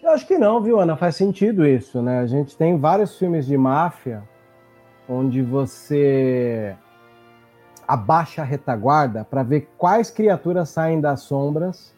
[0.01, 0.97] Eu acho que não, viu, Ana?
[0.97, 2.19] Faz sentido isso, né?
[2.19, 4.23] A gente tem vários filmes de máfia
[5.07, 6.75] onde você
[7.87, 11.93] abaixa a retaguarda para ver quais criaturas saem das sombras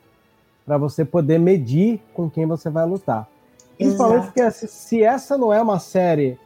[0.66, 3.28] para você poder medir com quem você vai lutar.
[3.78, 6.38] Principalmente porque se essa não é uma série,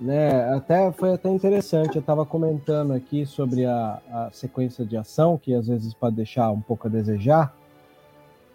[0.00, 0.54] né?
[0.54, 1.96] Até foi até interessante.
[1.96, 6.50] Eu estava comentando aqui sobre a, a sequência de ação que às vezes pode deixar
[6.50, 7.54] um pouco a desejar.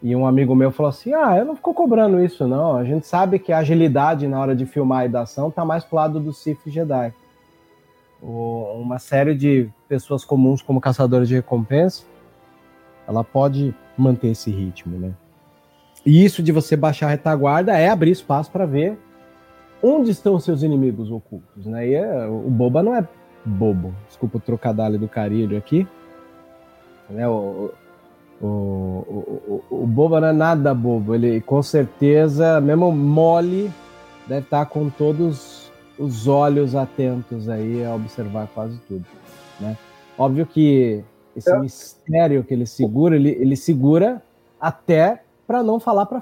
[0.02, 2.76] E um amigo meu falou assim: Ah, eu não fico cobrando isso, não.
[2.76, 5.84] A gente sabe que a agilidade na hora de filmar e da ação tá mais
[5.84, 7.14] pro lado do Sith Jedi.
[8.22, 12.04] O, uma série de pessoas comuns como caçadores de recompensa,
[13.08, 15.14] ela pode manter esse ritmo, né?
[16.06, 18.98] E isso de você baixar a retaguarda é abrir espaço para ver
[19.84, 21.88] onde estão os seus inimigos ocultos, né?
[21.88, 23.08] E é, o boba não é
[23.46, 23.94] bobo.
[24.08, 25.88] Desculpa o trocadilho do carilho aqui.
[27.10, 27.28] Né?
[27.28, 27.72] O,
[28.42, 31.14] o, o, o, o Boba não é nada bobo.
[31.14, 33.72] Ele com certeza, mesmo mole,
[34.28, 39.06] deve estar com todos os olhos atentos aí a observar quase tudo.
[39.60, 39.78] Né?
[40.18, 41.04] Óbvio que
[41.36, 41.60] esse é.
[41.60, 44.22] mistério que ele segura, ele, ele segura
[44.60, 46.22] até para não falar para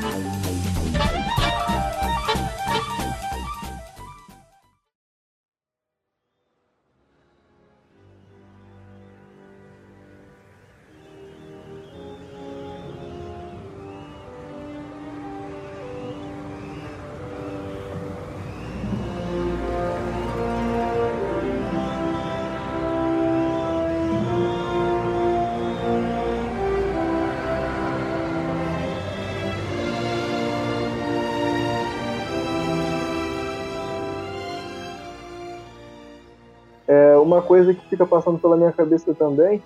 [37.51, 39.61] Coisa que fica passando pela minha cabeça também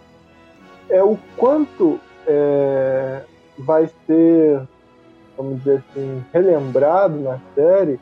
[0.89, 3.21] é o quanto é,
[3.59, 4.59] vai ser,
[5.37, 7.99] vamos dizer assim, relembrado na série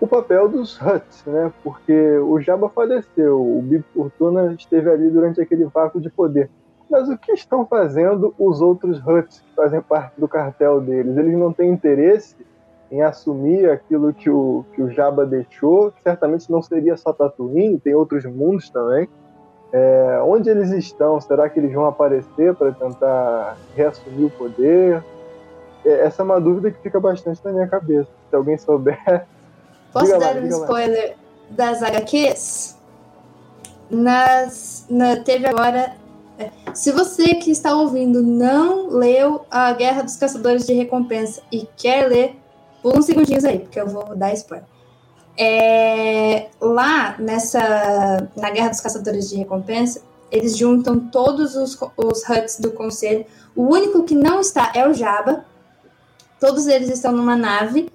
[0.00, 1.52] o papel dos Huts, né?
[1.64, 6.48] Porque o Jabba faleceu, o Bib Fortuna esteve ali durante aquele vácuo de poder.
[6.88, 11.16] Mas o que estão fazendo os outros Huts que fazem parte do cartel deles?
[11.16, 12.36] Eles não têm interesse
[12.92, 17.80] em assumir aquilo que o, que o Jabba deixou, que certamente não seria só Tatooine,
[17.80, 19.08] tem outros mundos também.
[19.72, 21.18] É, onde eles estão?
[21.18, 25.02] Será que eles vão aparecer para tentar reassumir o poder?
[25.86, 28.10] É, essa é uma dúvida que fica bastante na minha cabeça.
[28.28, 29.26] Se alguém souber.
[29.90, 31.16] Posso dar lá, um spoiler lá.
[31.48, 32.78] das HQs?
[33.90, 35.96] Nas, na, teve agora.
[36.38, 41.66] É, se você que está ouvindo não leu A Guerra dos Caçadores de Recompensa e
[41.76, 42.41] quer ler,
[42.82, 44.66] pula uns segundinhos aí, porque eu vou dar spoiler.
[45.38, 52.58] É, lá nessa na Guerra dos Caçadores de Recompensa, eles juntam todos os, os huts
[52.60, 53.24] do conselho.
[53.54, 55.44] O único que não está é o Jabba.
[56.40, 57.88] Todos eles estão numa nave.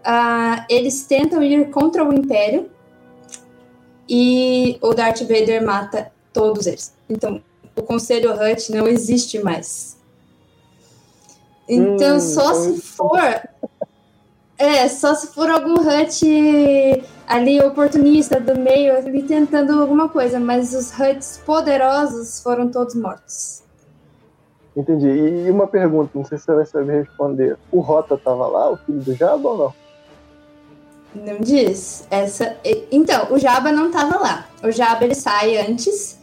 [0.00, 2.70] Uh, eles tentam ir contra o Império
[4.08, 6.94] e o Darth Vader mata todos eles.
[7.08, 7.40] Então,
[7.76, 9.98] o Conselho Hut não existe mais.
[11.68, 13.18] Então, hum, só se for
[14.58, 20.74] é, só se for algum hut ali oportunista do meio, ali tentando alguma coisa, mas
[20.74, 23.62] os huts poderosos foram todos mortos.
[24.76, 25.08] Entendi.
[25.08, 27.56] E uma pergunta, não sei se você vai saber responder.
[27.70, 29.74] O Rota tava lá, o filho do Jabba ou não?
[31.14, 32.06] Não diz.
[32.10, 32.56] Essa...
[32.90, 34.46] Então, o Jabba não tava lá.
[34.62, 36.18] O Jabba ele sai antes,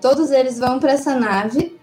[0.00, 1.78] todos eles vão para essa nave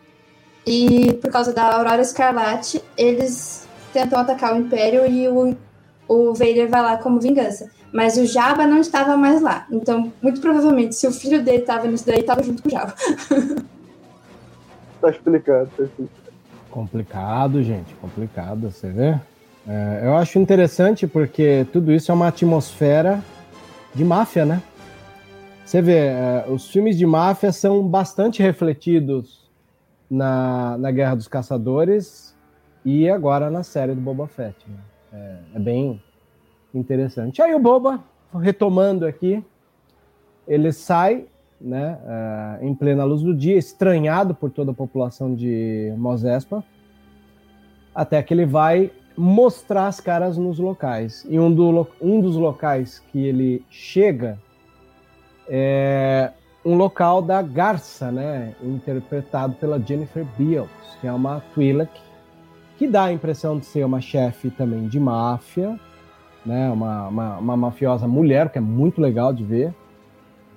[0.66, 5.56] e por causa da Aurora Escarlate, eles tentam atacar o Império e o
[6.10, 7.70] o Vader vai lá como vingança.
[7.94, 9.66] Mas o Jabba não estava mais lá.
[9.72, 12.94] Então, muito provavelmente, se o filho dele estava nisso daí, estava junto com o Jabba.
[15.00, 16.20] tá explicado, tá explicado.
[16.70, 19.20] Complicado, gente, complicado, você vê?
[19.68, 23.24] É, eu acho interessante porque tudo isso é uma atmosfera
[23.94, 24.62] de máfia, né?
[25.66, 29.48] Você vê, é, os filmes de máfia são bastante refletidos
[30.10, 32.36] na, na Guerra dos Caçadores
[32.84, 34.56] e agora na série do Boba Fett.
[34.68, 34.78] Né?
[35.12, 36.02] É, é bem
[36.74, 37.42] interessante.
[37.42, 38.04] Aí o Boba,
[38.34, 39.44] retomando aqui,
[40.48, 41.26] ele sai
[41.60, 46.64] né, uh, em plena luz do dia, estranhado por toda a população de Mos Espa,
[47.94, 51.26] até que ele vai mostrar as caras nos locais.
[51.30, 54.40] E um, do, um dos locais que ele chega
[55.48, 56.32] é
[56.64, 60.70] um local da Garça, né, interpretado pela Jennifer Beals,
[61.02, 62.09] que é uma Twi'lek
[62.80, 65.78] que dá a impressão de ser uma chefe também de máfia,
[66.46, 66.72] né?
[66.72, 69.76] Uma, uma, uma, mafiosa mulher, que é muito legal de ver.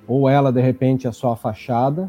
[0.07, 2.09] Ou ela, de repente, é só a fachada.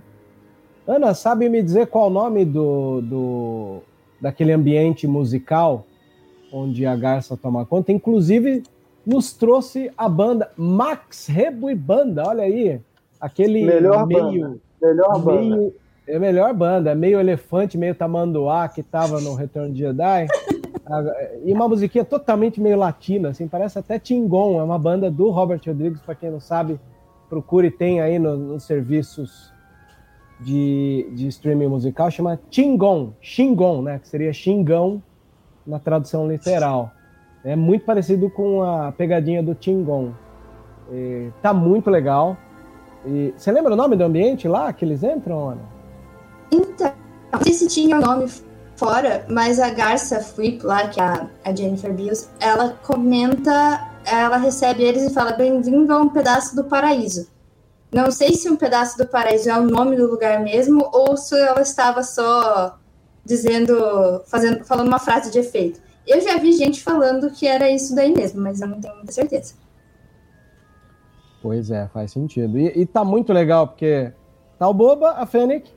[0.88, 3.80] Ana, sabe me dizer qual o nome do, do
[4.22, 5.84] daquele ambiente musical
[6.52, 7.92] onde a Garça toma conta?
[7.92, 8.62] Inclusive,
[9.04, 12.80] nos trouxe a banda Max Rebo e Banda, olha aí.
[13.20, 14.60] Aquele Melhor meio, banda.
[14.80, 15.74] Melhor meio, banda.
[16.06, 20.28] É a melhor banda, é meio elefante, meio tamanduá, que tava no Retorno de Jedi.
[21.46, 25.62] E uma musiquinha totalmente meio latina, assim, parece até Tingon, é uma banda do Robert
[25.66, 26.78] Rodrigues, para quem não sabe,
[27.30, 29.54] procure, tem aí no, nos serviços
[30.42, 35.02] de, de streaming musical, chama Tingon, Xingon, né, que seria Xingão
[35.66, 36.92] na tradução literal.
[37.46, 40.12] É muito parecido com a pegadinha do Tingon.
[40.92, 42.38] E tá muito legal.
[43.06, 45.73] E, você lembra o nome do ambiente lá que eles entram, Ana?
[46.54, 46.94] Então,
[47.32, 48.30] não sei se tinha o nome
[48.76, 54.84] fora, mas a Garça Flip lá, que é a, Jennifer Beals, ela comenta, ela recebe
[54.84, 57.28] eles e fala: Bem-vindo a um pedaço do paraíso.
[57.92, 61.36] Não sei se um pedaço do paraíso é o nome do lugar mesmo ou se
[61.36, 62.78] ela estava só
[63.26, 65.80] dizendo, fazendo, falando uma frase de efeito.
[66.06, 69.12] Eu já vi gente falando que era isso daí mesmo, mas eu não tenho muita
[69.12, 69.56] certeza.
[71.42, 72.60] Pois é, faz sentido.
[72.60, 74.12] E, e tá muito legal, porque
[74.58, 75.70] tá o Boba, a Fennec,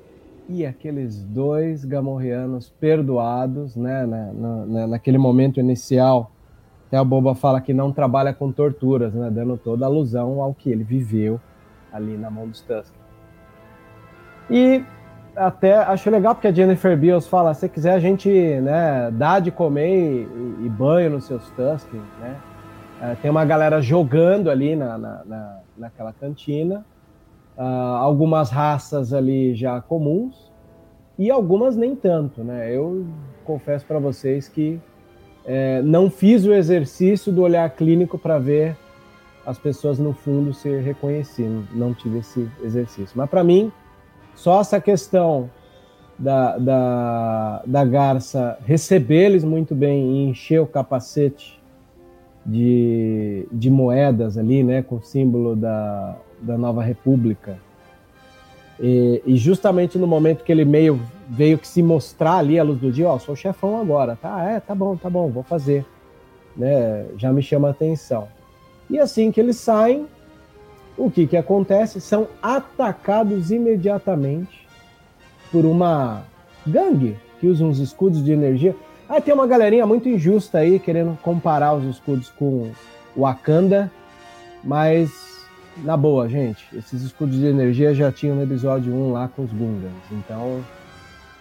[0.49, 6.30] e aqueles dois gamorreanos perdoados, né, na, na, naquele momento inicial,
[6.86, 10.70] até a Boba fala que não trabalha com torturas, né, dando toda alusão ao que
[10.70, 11.40] ele viveu
[11.92, 13.01] ali na mão dos Tusken.
[14.49, 14.84] E
[15.34, 19.51] até acho legal porque a Jennifer Beals fala, se quiser a gente, né, dá de
[19.51, 20.26] comer
[20.61, 22.36] e, e banho nos seus Tusken, né,
[23.03, 26.84] é, tem uma galera jogando ali na, na, na naquela cantina,
[27.57, 30.51] uh, algumas raças ali já comuns
[31.19, 32.75] e algumas nem tanto, né?
[32.75, 33.07] Eu
[33.45, 34.81] confesso para vocês que
[35.45, 38.77] é, não fiz o exercício do olhar clínico para ver
[39.47, 43.17] as pessoas no fundo se reconhecendo, não tive esse exercício.
[43.17, 43.71] Mas para mim,
[44.35, 45.49] só essa questão
[46.19, 51.63] da, da, da Garça receber eles muito bem e encher o capacete
[52.45, 57.59] de, de moedas ali, né, com o símbolo da, da Nova República.
[58.78, 62.78] E, e, justamente no momento que ele meio veio que se mostrar ali à luz
[62.78, 64.45] do dia, ó, sou o chefão agora, tá?
[64.45, 65.84] É, tá bom, tá bom, vou fazer.
[66.57, 67.07] Né?
[67.16, 68.28] Já me chama a atenção.
[68.89, 70.07] E assim que eles saem,
[70.97, 72.01] o que, que acontece?
[72.01, 74.66] São atacados imediatamente
[75.51, 76.24] por uma
[76.66, 78.74] gangue que usa uns escudos de energia.
[79.09, 82.70] Aí tem uma galerinha muito injusta aí querendo comparar os escudos com
[83.16, 83.91] o Wakanda,
[84.62, 85.26] mas
[85.79, 89.53] na boa, gente, esses escudos de energia já tinham no episódio 1 lá com os
[89.53, 90.62] Gungans, então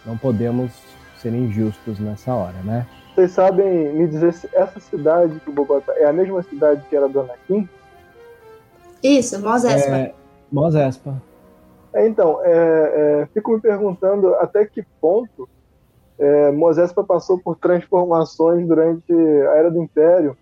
[0.05, 0.71] não podemos
[1.17, 2.85] ser injustos nessa hora, né?
[3.15, 6.95] Vocês sabem me dizer se essa cidade que o Bogotá é a mesma cidade que
[6.95, 7.67] era do Anakin?
[9.01, 9.97] Isso, Mos Espa.
[9.97, 10.13] É,
[10.51, 11.21] Mos Espa.
[11.93, 15.47] É, então, é, é, fico me perguntando até que ponto
[16.19, 20.37] é, Mos Espa passou por transformações durante a Era do Império,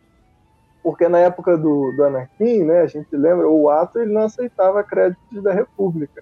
[0.83, 4.83] porque na época do, do Anakin, né, a gente lembra, o ato ele não aceitava
[4.83, 6.21] créditos da República.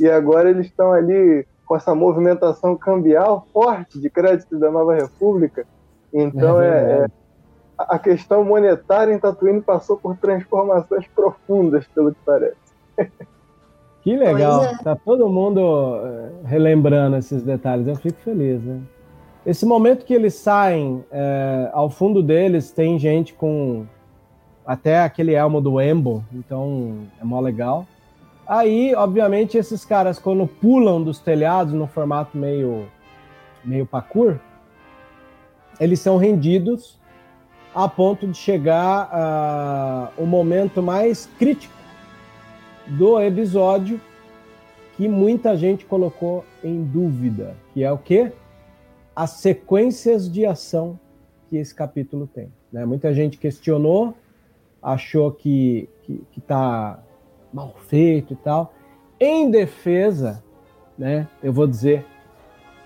[0.00, 5.66] E agora eles estão ali com essa movimentação cambial forte de créditos da Nova República.
[6.12, 7.06] Então, é, é, é
[7.76, 12.56] a questão monetária em Tatooine passou por transformações profundas, pelo que parece.
[14.00, 14.78] Que legal, é.
[14.78, 15.60] tá todo mundo
[16.02, 18.80] eh, relembrando esses detalhes, eu fico feliz, né?
[19.44, 23.86] Esse momento que eles saem, é, ao fundo deles tem gente com
[24.68, 27.86] até aquele elmo do Embo, então é mó legal.
[28.46, 32.86] Aí, obviamente, esses caras, quando pulam dos telhados no formato meio,
[33.64, 34.36] meio parkour,
[35.80, 36.98] eles são rendidos
[37.74, 41.72] a ponto de chegar a uh, o momento mais crítico
[42.88, 43.98] do episódio
[44.98, 48.32] que muita gente colocou em dúvida, que é o quê?
[49.16, 51.00] As sequências de ação
[51.48, 52.52] que esse capítulo tem.
[52.70, 52.84] Né?
[52.84, 54.14] Muita gente questionou,
[54.82, 56.98] achou que, que, que tá
[57.52, 58.72] mal feito e tal.
[59.20, 60.42] Em defesa,
[60.96, 62.04] né, eu vou dizer,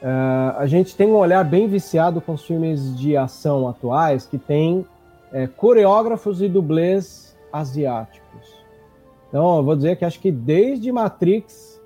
[0.03, 4.39] uh, a gente tem um olhar bem viciado com os filmes de ação atuais que
[4.39, 4.87] tem
[5.33, 8.23] é, coreógrafos e dublês asiáticos.
[9.29, 11.81] Então, eu vou dizer que acho que desde Matrix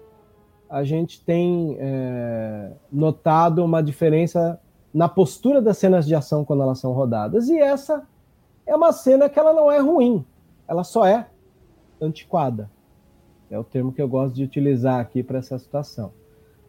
[0.69, 4.61] a gente tem é, notado uma diferença
[4.93, 7.49] na postura das cenas de ação quando elas são rodadas.
[7.49, 8.03] E essa
[8.67, 10.25] é uma cena que ela não é ruim,
[10.67, 11.27] ela só é
[12.01, 12.71] antiquada.
[13.51, 16.13] É o termo que eu gosto de utilizar aqui para essa situação.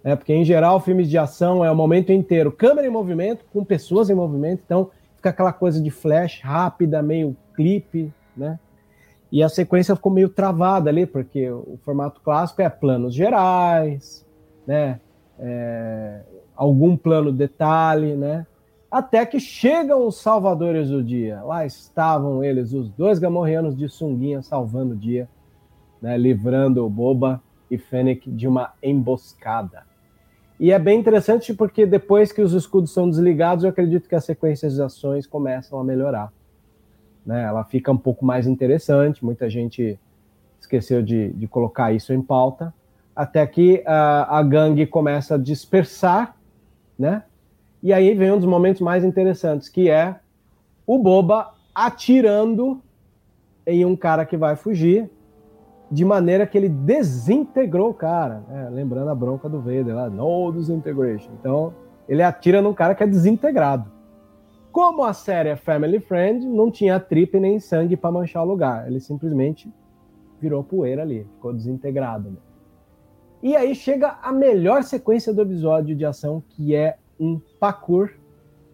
[0.03, 3.65] É, porque, em geral, filmes de ação é o momento inteiro câmera em movimento, com
[3.65, 8.59] pessoas em movimento, então fica aquela coisa de flash rápida, meio clipe, né?
[9.31, 14.25] E a sequência ficou meio travada ali, porque o formato clássico é planos gerais,
[14.65, 14.99] né?
[15.39, 16.21] É,
[16.55, 18.45] algum plano detalhe, né?
[18.89, 21.41] Até que chegam os salvadores do dia.
[21.43, 25.27] Lá estavam eles, os dois gamorreanos de sunguinha, salvando o dia,
[26.01, 26.17] né?
[26.17, 29.83] livrando o Boba e Fennec de uma emboscada.
[30.59, 34.25] E é bem interessante porque depois que os escudos são desligados, eu acredito que as
[34.25, 36.31] sequências de ações começam a melhorar
[37.27, 37.43] né?
[37.43, 39.23] Ela fica um pouco mais interessante.
[39.23, 39.99] Muita gente
[40.61, 42.73] esqueceu de, de colocar isso em pauta.
[43.13, 46.38] Até que a, a gangue começa a dispersar,
[46.97, 47.23] né?
[47.82, 50.19] E aí vem um dos momentos mais interessantes, que é
[50.86, 52.82] o Boba atirando
[53.65, 55.09] em um cara que vai fugir,
[55.91, 58.43] de maneira que ele desintegrou o cara.
[58.47, 58.69] Né?
[58.71, 61.30] Lembrando a bronca do Vader lá, no disintegration.
[61.39, 61.73] Então,
[62.07, 63.91] ele atira num cara que é desintegrado.
[64.71, 68.88] Como a série é family friend, não tinha tripe nem sangue para manchar o lugar.
[68.88, 69.71] Ele simplesmente
[70.39, 72.30] virou poeira ali, ficou desintegrado.
[72.32, 72.38] Né?
[73.41, 78.11] E aí chega a melhor sequência do episódio de ação, que é um parkour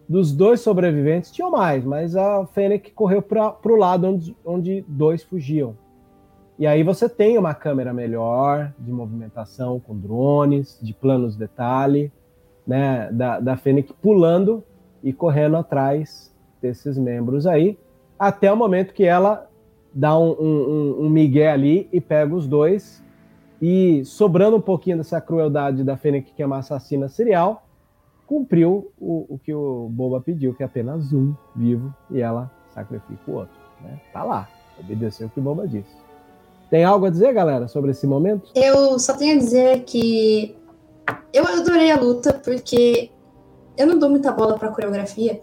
[0.08, 1.30] dos dois sobreviventes.
[1.30, 5.76] Tinham mais, mas a Fennec correu para o lado onde, onde dois fugiam.
[6.58, 12.12] E aí você tem uma câmera melhor de movimentação com drones, de planos detalhe,
[12.66, 14.62] né, da, da Fennec pulando
[15.02, 16.32] e correndo atrás
[16.62, 17.76] desses membros aí,
[18.18, 19.50] até o momento que ela
[19.92, 23.02] dá um, um, um migué ali e pega os dois.
[23.60, 27.63] E sobrando um pouquinho dessa crueldade da Fênix, que é uma assassina serial,
[28.26, 33.30] cumpriu o, o, que o Boba pediu, que é apenas um vivo, e ela sacrifica
[33.30, 33.54] o outro.
[33.82, 34.00] Né?
[34.12, 34.48] Tá lá,
[34.78, 35.94] obedeceu o que o Boba disse.
[36.70, 38.50] Tem algo a dizer, galera, sobre esse momento?
[38.54, 40.56] Eu só tenho a dizer que
[41.32, 43.10] eu adorei a luta, porque
[43.76, 45.40] eu não dou muita bola pra coreografia.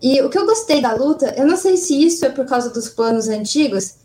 [0.00, 2.70] E o que eu gostei da luta, eu não sei se isso é por causa
[2.70, 3.96] dos planos antigos,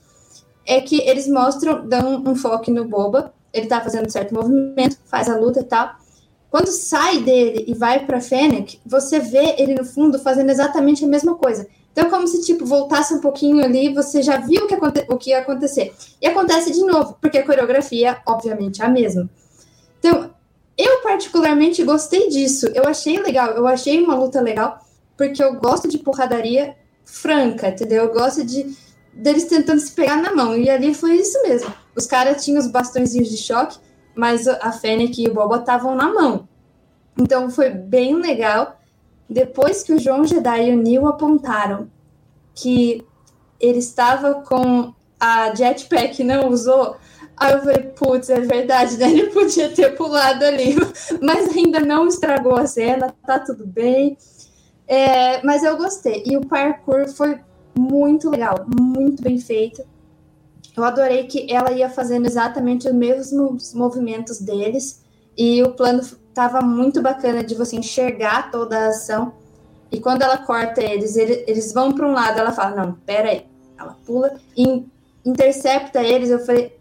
[0.65, 5.29] é que eles mostram, dão um foco no Boba, ele tá fazendo certo movimento, faz
[5.29, 5.95] a luta e tal.
[6.51, 11.07] Quando sai dele e vai pra Fennec, você vê ele no fundo fazendo exatamente a
[11.07, 11.65] mesma coisa.
[11.93, 14.75] Então, é como se, tipo, voltasse um pouquinho ali, você já viu o que,
[15.09, 15.93] o que ia acontecer.
[16.21, 19.29] E acontece de novo, porque a coreografia, obviamente, é a mesma.
[19.99, 20.29] Então,
[20.77, 22.67] eu particularmente gostei disso.
[22.75, 24.79] Eu achei legal, eu achei uma luta legal,
[25.15, 26.75] porque eu gosto de porradaria
[27.05, 28.03] franca, entendeu?
[28.05, 28.75] Eu gosto de
[29.13, 30.57] deles tentando se pegar na mão.
[30.57, 31.73] E ali foi isso mesmo.
[31.95, 33.77] Os caras tinham os bastõezinhos de choque,
[34.15, 36.47] mas a Fennec e o Boba estavam na mão.
[37.17, 38.79] Então foi bem legal.
[39.29, 41.87] Depois que o João Jedi e o Neil apontaram
[42.53, 43.05] que
[43.59, 46.97] ele estava com a jetpack não usou,
[47.37, 49.07] aí eu falei, putz, é verdade, né?
[49.11, 50.75] Ele podia ter pulado ali,
[51.21, 54.17] mas ainda não estragou a cena, tá tudo bem.
[54.87, 56.23] É, mas eu gostei.
[56.25, 57.39] E o parkour foi
[57.77, 59.83] muito legal, muito bem feito.
[60.75, 65.03] Eu adorei que ela ia fazendo exatamente os mesmos movimentos deles
[65.37, 66.01] e o plano
[66.33, 69.33] tava muito bacana de você enxergar toda a ação.
[69.91, 73.29] E quando ela corta eles, eles, eles vão para um lado, ela fala: Não, pera
[73.29, 73.45] aí.
[73.77, 74.85] Ela pula e
[75.25, 76.29] intercepta eles.
[76.29, 76.77] Eu falei: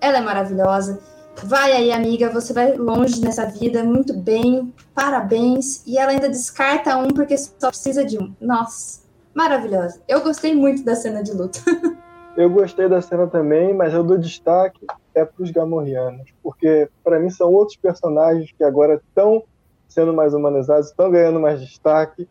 [0.00, 1.00] Ela é maravilhosa.
[1.44, 5.82] Vai aí, amiga, você vai longe nessa vida, muito bem, parabéns.
[5.86, 8.34] E ela ainda descarta um porque só precisa de um.
[8.40, 9.00] Nossa,
[9.34, 10.00] maravilhosa.
[10.08, 11.60] Eu gostei muito da cena de luta.
[12.36, 17.18] Eu gostei da cena também, mas eu dou destaque é para os Gamorreanos, porque para
[17.18, 19.42] mim são outros personagens que agora estão
[19.88, 22.28] sendo mais humanizados, estão ganhando mais destaque.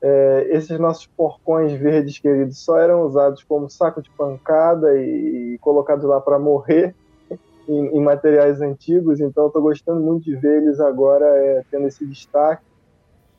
[0.00, 5.58] É, esses nossos porcões verdes queridos só eram usados como saco de pancada e, e
[5.58, 6.94] colocados lá para morrer
[7.68, 12.06] em, em, materiais antigos, então estou gostando muito de ver eles agora é, tendo esse
[12.06, 12.62] destaque.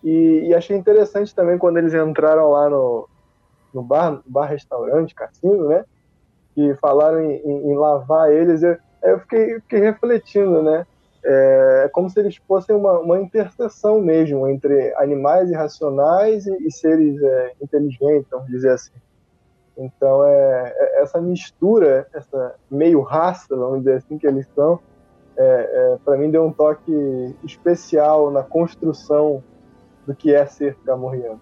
[0.04, 3.08] E, e, achei interessante também quando eles entraram lá no,
[3.74, 5.86] no bar, bar restaurante, cassino, né?
[6.56, 8.64] Que falaram em, em, em lavar eles.
[8.64, 10.86] Eu, eu fiquei, fiquei refletindo, né?
[11.24, 16.72] É, é como se eles fossem uma, uma interseção mesmo entre animais irracionais e, e
[16.72, 18.94] seres é, inteligentes, vamos dizer assim.
[19.78, 24.80] Então, é, é, essa mistura, essa meio raça, vamos dizer assim, que eles são,
[25.38, 29.42] é, é para mim deu um toque especial na construção
[30.06, 31.40] do que é ser gamorreano.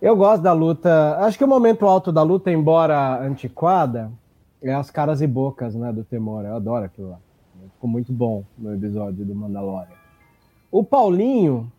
[0.00, 1.16] Eu gosto da luta.
[1.18, 4.12] Acho que o momento alto da luta, embora antiquada,
[4.62, 6.44] é as caras e bocas né, do Temor.
[6.44, 7.18] Eu adoro aquilo lá.
[7.74, 9.88] Ficou muito bom no episódio do Mandalorian.
[10.70, 11.70] O Paulinho,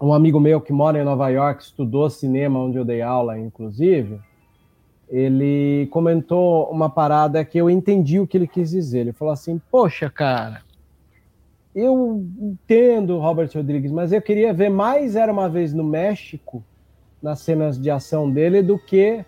[0.00, 4.18] um amigo meu que mora em Nova York, estudou cinema, onde eu dei aula, inclusive,
[5.08, 9.00] ele comentou uma parada que eu entendi o que ele quis dizer.
[9.00, 10.62] Ele falou assim: Poxa, cara,
[11.74, 16.62] eu entendo Robert Rodrigues, mas eu queria ver mais Era uma Vez no México,
[17.22, 19.24] nas cenas de ação dele, do que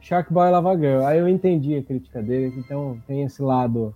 [0.00, 1.04] Shark Boy Lava Girl.
[1.04, 3.94] Aí eu entendi a crítica dele, então tem esse lado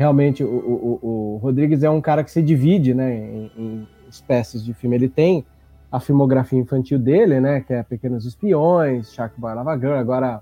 [0.00, 4.64] realmente o, o, o Rodrigues é um cara que se divide né, em, em, espécies
[4.64, 4.96] de filme.
[4.96, 5.44] Ele tem
[5.92, 10.40] a filmografia infantil dele, né, que é Pequenos Espiões, Shark Boy Lava Girl, agora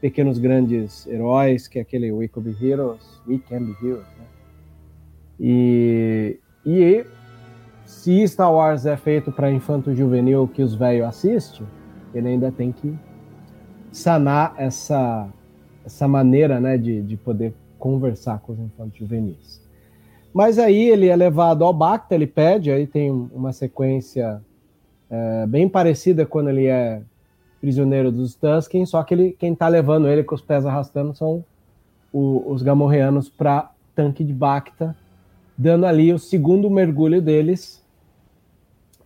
[0.00, 4.06] Pequenos Grandes Heróis, que é aquele We Can Be Heroes, We Can Be Heroes.
[4.18, 4.24] Né?
[5.38, 7.04] E, e
[7.84, 11.66] se Star Wars é feito para infanto juvenil que os velhos assistem,
[12.14, 12.98] ele ainda tem que
[13.96, 15.26] sanar essa,
[15.84, 19.60] essa maneira né, de, de poder conversar com os infantes juvenis.
[20.34, 24.42] Mas aí ele é levado ao Bacta, ele pede, aí tem uma sequência
[25.08, 27.00] é, bem parecida quando ele é
[27.58, 31.42] prisioneiro dos Tusken, só que ele, quem está levando ele com os pés arrastando são
[32.12, 34.94] o, os Gamorreanos para tanque de Bacta,
[35.56, 37.82] dando ali o segundo mergulho deles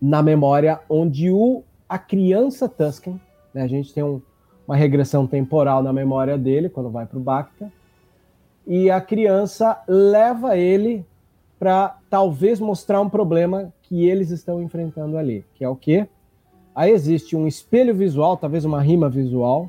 [0.02, 3.20] na memória, onde o, a criança Tusken,
[3.54, 4.20] né, a gente tem um,
[4.70, 7.72] uma regressão temporal na memória dele quando vai para o Bacta,
[8.64, 11.04] e a criança leva ele
[11.58, 16.06] para talvez mostrar um problema que eles estão enfrentando ali, que é o quê?
[16.72, 19.68] Aí existe um espelho visual, talvez uma rima visual,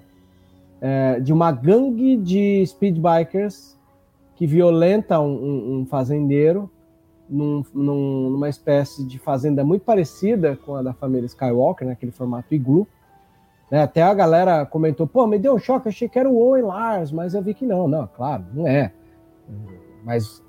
[0.79, 3.75] é, de uma gangue de speedbikers
[4.35, 6.69] que violenta um, um, um fazendeiro
[7.27, 12.15] num, num, numa espécie de fazenda muito parecida com a da família Skywalker, naquele né,
[12.15, 12.87] formato iglu.
[13.71, 13.81] Né?
[13.81, 17.09] Até a galera comentou, pô, me deu um choque, achei que era o Owen Lars,
[17.09, 17.87] mas eu vi que não.
[17.87, 18.91] Não, claro, não é.
[20.03, 20.43] Mas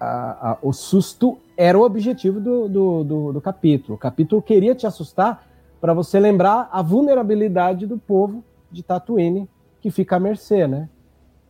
[0.00, 3.96] a, a, o susto era o objetivo do, do, do, do capítulo.
[3.96, 5.44] O capítulo queria te assustar
[5.80, 9.48] para você lembrar a vulnerabilidade do povo de Tatooine,
[9.80, 10.88] que fica à mercê, né?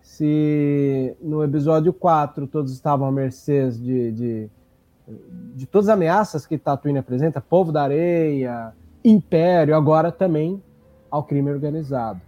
[0.00, 4.50] Se no episódio 4 todos estavam à mercê de, de,
[5.54, 8.72] de todas as ameaças que Tatooine apresenta, povo da areia,
[9.04, 10.62] império, agora também
[11.10, 12.20] ao crime organizado.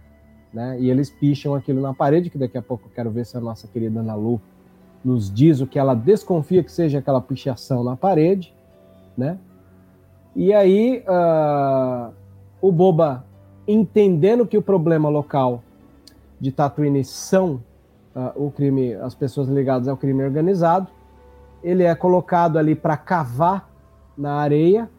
[0.53, 0.79] Né?
[0.79, 3.39] E eles picham aquilo na parede, que daqui a pouco eu quero ver se a
[3.39, 4.39] nossa querida Ana Lu
[5.03, 8.53] nos diz o que ela desconfia que seja aquela pichação na parede,
[9.17, 9.37] né?
[10.35, 12.13] E aí uh,
[12.61, 13.25] o Boba,
[13.67, 15.61] entendendo que o problema local
[16.39, 17.61] de Tatooine são
[18.15, 20.87] uh, o crime, as pessoas ligadas ao crime organizado,
[21.63, 23.69] ele é colocado ali para cavar
[24.17, 24.89] na areia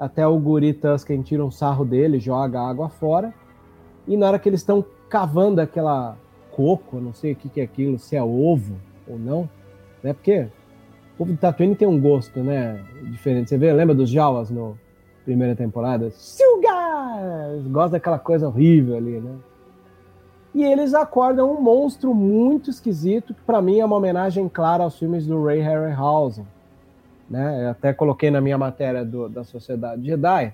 [0.00, 3.34] até o guri Tusken tira um sarro dele, joga água fora.
[4.08, 6.16] E na hora que eles estão cavando aquela
[6.52, 8.76] coco, não sei o que, que é aquilo, se é ovo
[9.06, 9.48] ou não,
[10.02, 10.14] né?
[10.14, 10.48] Porque
[11.14, 12.82] o povo do Tatooine tem um gosto, né?
[13.10, 13.50] Diferente.
[13.50, 14.78] Você vê, lembra dos Jawas no
[15.22, 16.10] primeira temporada?
[16.10, 17.66] Silgas!
[17.70, 19.36] Gosta daquela coisa horrível ali, né?
[20.54, 24.98] E eles acordam um monstro muito esquisito, que para mim é uma homenagem clara aos
[24.98, 26.46] filmes do Ray Harryhausen.
[27.30, 27.64] Né?
[27.64, 30.52] Eu até coloquei na minha matéria do, da Sociedade Jedi,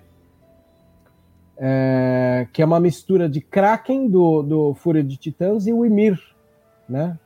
[1.57, 6.21] é, que é uma mistura de Kraken do, do Fúria de Titãs e o Ymir,
[6.87, 7.19] né?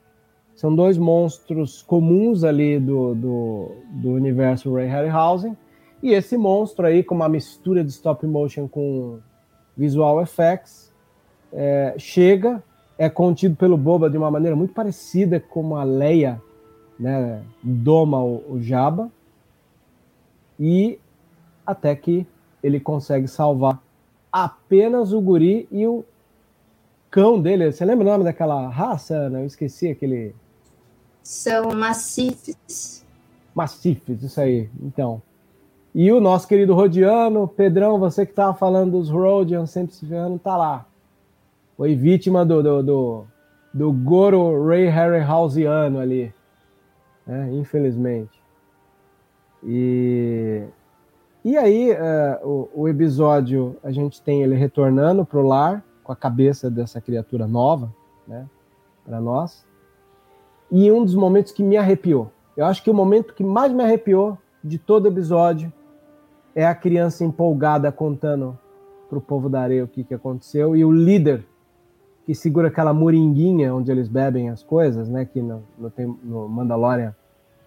[0.55, 5.57] São dois monstros comuns ali do, do, do universo Ray Harryhausen.
[6.03, 9.19] E esse monstro aí, com uma mistura de stop motion com
[9.77, 10.93] visual effects,
[11.53, 12.63] é, chega,
[12.99, 16.41] é contido pelo Boba de uma maneira muito parecida com a Leia
[16.99, 19.11] né, doma o, o Jabba.
[20.61, 20.99] E
[21.67, 22.27] até que
[22.63, 23.83] ele consegue salvar
[24.31, 26.05] apenas o guri e o
[27.11, 27.73] cão dele.
[27.73, 29.41] Você lembra o nome daquela raça, Ana?
[29.41, 30.35] Eu esqueci aquele.
[31.23, 33.07] São massifes.
[33.55, 34.69] Massifes, isso aí.
[34.83, 35.23] Então.
[35.95, 40.39] E o nosso querido Rodiano, Pedrão, você que estava falando dos Rodians sempre se ferrando,
[40.39, 40.87] tá lá.
[41.77, 43.25] Foi vítima do, do, do,
[43.75, 46.33] do Goro Ray Harryhausiano ali.
[47.27, 47.51] Né?
[47.55, 48.40] Infelizmente.
[49.63, 50.65] E
[51.43, 56.17] e aí, uh, o, o, episódio, a gente tem ele retornando pro lar, com a
[56.17, 57.91] cabeça dessa criatura nova,
[58.29, 58.47] né,
[59.07, 59.65] para nós.
[60.71, 62.31] E um dos momentos que me arrepiou.
[62.55, 65.73] Eu acho que o momento que mais me arrepiou de todo o episódio
[66.55, 68.59] é a criança empolgada contando
[69.09, 71.47] pro povo da areia o que, que aconteceu e o líder
[72.27, 75.91] que segura aquela moringuinha onde eles bebem as coisas, né, que no, no,
[76.23, 77.15] no Mandalorian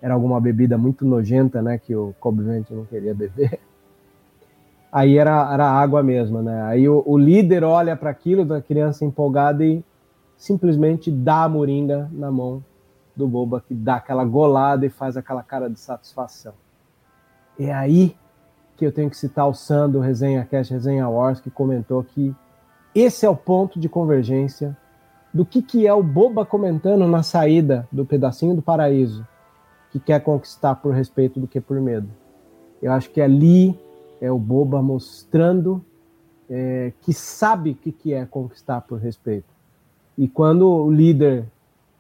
[0.04, 3.58] era alguma bebida muito nojenta, né, que o Kobe não queria beber.
[4.92, 6.62] Aí era, era água mesmo, né?
[6.64, 9.82] Aí o, o líder olha para aquilo da criança empolgada e
[10.36, 12.64] simplesmente dá a moringa na mão
[13.16, 16.54] do Boba, que dá aquela golada e faz aquela cara de satisfação.
[17.58, 18.16] É aí
[18.76, 22.36] que eu tenho que citar o Sando, Resenha Cash, Resenha Wars, que comentou que
[22.94, 24.78] esse é o ponto de convergência
[25.34, 29.26] do que, que é o Boba comentando na saída do pedacinho do paraíso
[29.94, 32.10] que quer conquistar por respeito do que por medo.
[32.82, 33.80] Eu acho que ali
[34.20, 35.86] é o Boba mostrando
[36.50, 39.46] é, que sabe o que, que é conquistar por respeito.
[40.18, 41.46] E quando o líder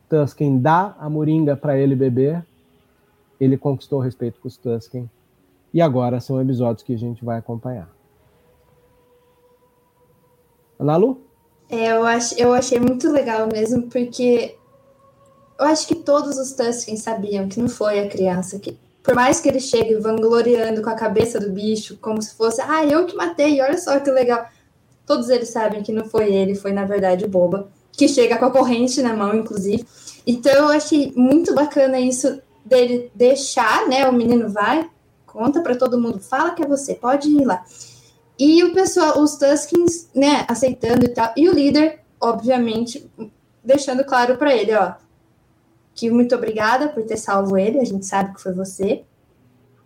[0.09, 2.43] Tusken dá a moringa para ele beber,
[3.39, 5.07] ele conquistou o respeito com os Tusken.
[5.71, 7.89] E agora são episódios que a gente vai acompanhar.
[10.79, 11.21] Analu?
[11.69, 14.57] É, eu, ach, eu achei muito legal mesmo, porque
[15.59, 18.77] eu acho que todos os Tusken sabiam que não foi a criança que.
[19.03, 22.85] Por mais que ele chegue vangloriando com a cabeça do bicho, como se fosse, ah,
[22.85, 24.45] eu que matei, olha só que legal.
[25.05, 28.45] Todos eles sabem que não foi ele, foi na verdade o Boba, que chega com
[28.45, 29.85] a corrente na mão, inclusive.
[30.25, 34.07] Então eu achei muito bacana isso dele deixar, né?
[34.07, 34.89] O menino vai,
[35.25, 37.61] conta para todo mundo, fala que é você, pode ir lá.
[38.39, 41.33] E o pessoal, os Tuskens, né, aceitando e tal.
[41.35, 43.09] E o líder, obviamente,
[43.63, 44.93] deixando claro para ele, ó,
[45.95, 49.03] que muito obrigada por ter salvo ele, a gente sabe que foi você.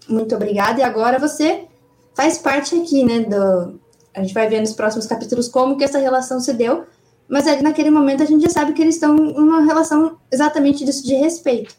[0.07, 0.79] Muito obrigada.
[0.79, 1.67] E agora você
[2.15, 3.79] faz parte aqui, né, do...
[4.13, 6.85] A gente vai ver nos próximos capítulos como que essa relação se deu,
[7.27, 11.05] mas ali naquele momento a gente já sabe que eles estão numa relação exatamente disso
[11.05, 11.75] de respeito,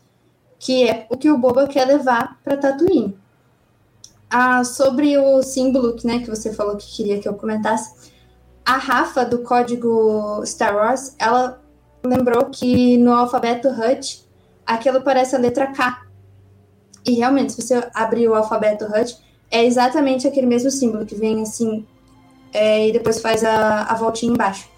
[0.59, 3.19] que é o que o Boba quer levar para Tatooine.
[4.31, 8.13] Ah, sobre o símbolo né, que você falou que queria que eu comentasse,
[8.65, 11.61] a Rafa do código Star Wars, ela
[12.09, 14.25] lembrou que no alfabeto Hut,
[14.67, 16.03] aquilo parece a letra K.
[17.07, 19.17] E realmente, se você abrir o alfabeto Hut,
[19.51, 21.87] é exatamente aquele mesmo símbolo que vem assim
[22.53, 24.69] é, e depois faz a, a voltinha embaixo.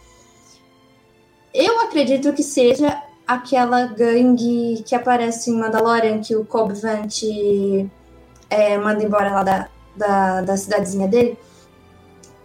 [1.52, 7.22] Eu acredito que seja aquela gangue que aparece em Mandalorian, que o Cobb Vant
[8.48, 11.38] é, manda embora lá da, da, da cidadezinha dele.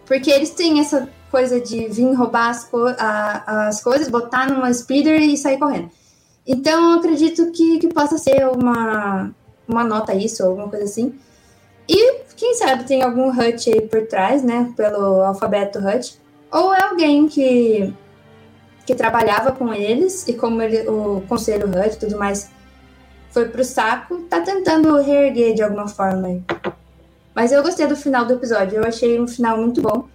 [0.05, 4.73] Porque eles têm essa coisa de vir roubar as, co a, as coisas, botar numa
[4.73, 5.89] speeder e sair correndo.
[6.47, 9.31] Então, eu acredito que, que possa ser uma,
[9.67, 11.15] uma nota isso, ou alguma coisa assim.
[11.87, 16.19] E, quem sabe, tem algum Hut aí por trás, né, pelo alfabeto Hut.
[16.51, 17.93] Ou é alguém que,
[18.85, 22.49] que trabalhava com eles, e como ele, o conselho Hut e tudo mais
[23.31, 26.41] foi pro saco, tá tentando reerguer de alguma forma aí.
[27.35, 30.07] Mas eu gostei do final do episódio, eu achei um final muito bom.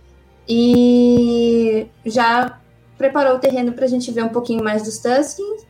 [0.52, 2.58] E já
[2.98, 5.64] preparou o terreno para a gente ver um pouquinho mais dos Tuskens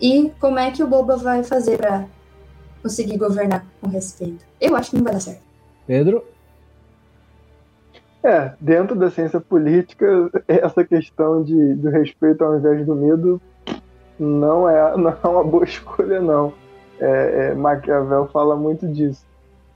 [0.00, 2.06] e como é que o Boba vai fazer para
[2.80, 4.44] conseguir governar com respeito.
[4.60, 5.42] Eu acho que não vai dar certo.
[5.84, 6.24] Pedro?
[8.22, 13.42] É, dentro da ciência política, essa questão de, do respeito ao invés do medo
[14.16, 16.52] não é, não é uma boa escolha, não.
[17.00, 19.26] É, é, Maquiavel fala muito disso.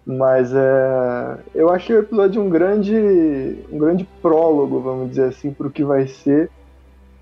[0.06, 5.66] Mas é, eu achei o episódio um grande, um grande prólogo, vamos dizer assim, para
[5.66, 6.50] o que vai ser,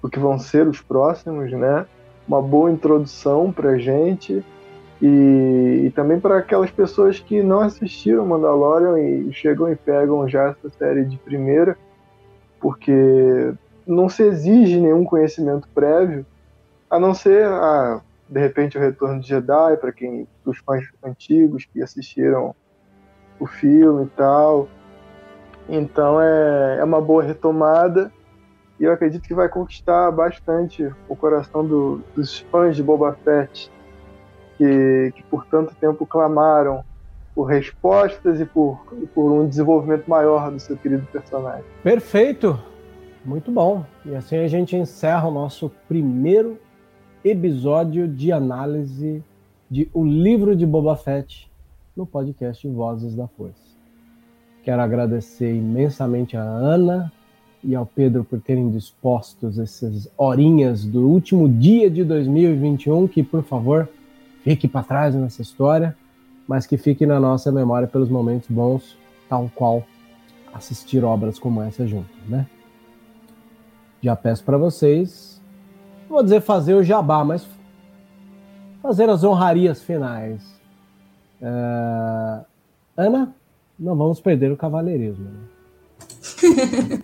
[0.03, 1.87] o que vão ser os próximos, né?
[2.26, 4.45] Uma boa introdução para gente
[5.01, 10.51] e, e também para aquelas pessoas que não assistiram Mandalorian e chegam e pegam já
[10.51, 11.76] essa série de primeira,
[12.61, 13.53] porque
[13.87, 16.26] não se exige nenhum conhecimento prévio,
[16.91, 21.64] a não ser a, de repente o Retorno de Jedi para quem os fãs antigos
[21.64, 22.55] que assistiram
[23.43, 24.68] o filme e tal.
[25.68, 28.12] Então é, é uma boa retomada
[28.78, 33.70] e eu acredito que vai conquistar bastante o coração do, dos fãs de Boba Fett,
[34.57, 36.84] que, que por tanto tempo clamaram
[37.34, 38.84] por respostas e por,
[39.14, 41.64] por um desenvolvimento maior do seu querido personagem.
[41.82, 42.59] Perfeito!
[43.24, 43.86] Muito bom.
[44.05, 46.59] E assim a gente encerra o nosso primeiro
[47.24, 49.22] episódio de análise
[49.70, 51.52] de O Livro de Boba Fett
[51.97, 53.72] no podcast Vozes da Força.
[54.64, 57.12] Quero agradecer imensamente a Ana
[57.62, 63.43] e ao Pedro por terem dispostos essas horinhas do último dia de 2021, que por
[63.43, 63.88] favor
[64.43, 65.97] fique para trás nessa história,
[66.49, 68.97] mas que fique na nossa memória pelos momentos bons,
[69.28, 69.84] tal qual
[70.53, 72.47] assistir obras como essa junto, né?
[74.01, 75.40] Já peço para vocês,
[76.09, 77.47] vou dizer fazer o jabá, mas
[78.80, 80.62] fazer as honrarias finais.
[81.43, 82.45] Uh,
[82.97, 83.34] Ana,
[83.76, 85.24] não vamos perder o cavalheirismo.
[85.24, 85.40] Né?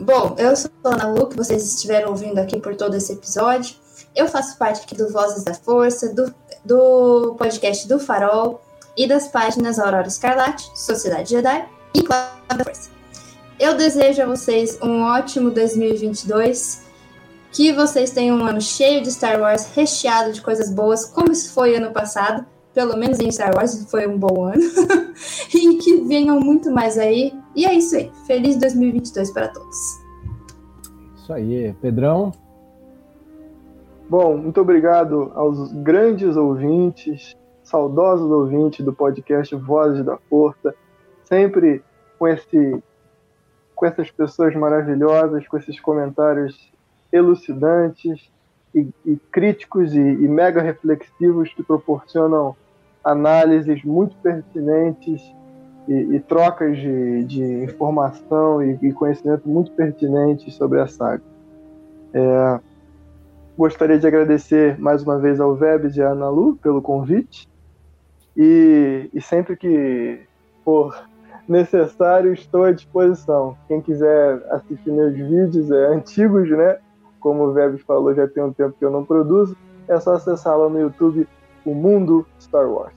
[0.00, 3.76] Bom, eu sou a Ana Lu, que vocês estiveram ouvindo aqui por todo esse episódio.
[4.14, 8.62] Eu faço parte aqui do Vozes da Força, do, do podcast do Farol
[8.96, 12.88] e das páginas Aurora Escarlate, Sociedade Jedi e Clã da Força.
[13.60, 16.86] Eu desejo a vocês um ótimo 2022,
[17.52, 21.52] que vocês tenham um ano cheio de Star Wars, recheado de coisas boas, como isso
[21.52, 22.46] foi ano passado
[22.76, 24.60] pelo menos em Star Wars foi um bom ano,
[25.54, 27.32] e que venham muito mais aí.
[27.54, 28.12] E é isso aí.
[28.26, 29.76] Feliz 2022 para todos.
[31.16, 32.32] Isso aí, Pedrão.
[34.10, 40.74] Bom, muito obrigado aos grandes ouvintes, saudosos ouvintes do podcast Vozes da Força,
[41.24, 41.82] sempre
[42.18, 42.82] com esse
[43.74, 46.70] com essas pessoas maravilhosas, com esses comentários
[47.10, 48.30] elucidantes
[48.74, 52.54] e, e críticos e, e, mega reflexivos que proporcionam
[53.06, 55.22] análises muito pertinentes
[55.86, 61.22] e, e trocas de, de informação e, e, conhecimento muito pertinentes sobre a saga.
[62.12, 62.60] É,
[63.56, 67.48] gostaria de agradecer mais uma vez ao Vebs e Ana Lu pelo convite
[68.36, 70.20] e, e sempre que
[70.64, 71.06] for
[71.48, 73.56] necessário estou à disposição.
[73.68, 76.78] Quem quiser assistir meus vídeos é, antigos, né?
[77.20, 79.56] Como o Vebs falou, já tem um tempo que eu não produzo.
[79.86, 81.28] É só acessar lá no YouTube
[81.64, 82.95] o mundo Star Wars.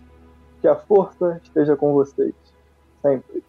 [0.61, 2.33] Que a força esteja com vocês.
[3.01, 3.43] Sempre.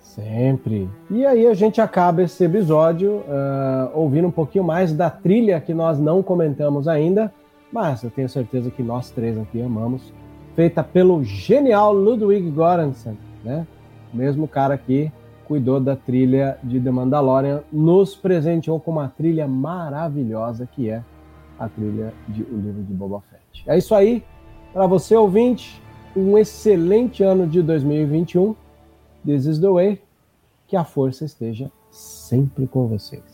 [0.00, 0.88] Sempre.
[1.10, 5.74] E aí a gente acaba esse episódio uh, ouvindo um pouquinho mais da trilha que
[5.74, 7.32] nós não comentamos ainda,
[7.72, 10.12] mas eu tenho certeza que nós três aqui amamos.
[10.54, 13.66] Feita pelo genial Ludwig Göransson, né?
[14.12, 15.10] O mesmo cara que
[15.44, 21.02] cuidou da trilha de The Mandalorian, nos presenteou com uma trilha maravilhosa que é
[21.58, 23.64] a trilha de O Livro de Boba Fett.
[23.66, 24.24] É isso aí.
[24.72, 25.80] Para você, ouvinte,
[26.16, 28.54] um excelente ano de 2021.
[29.24, 30.02] This is the way.
[30.66, 33.33] Que a força esteja sempre com vocês.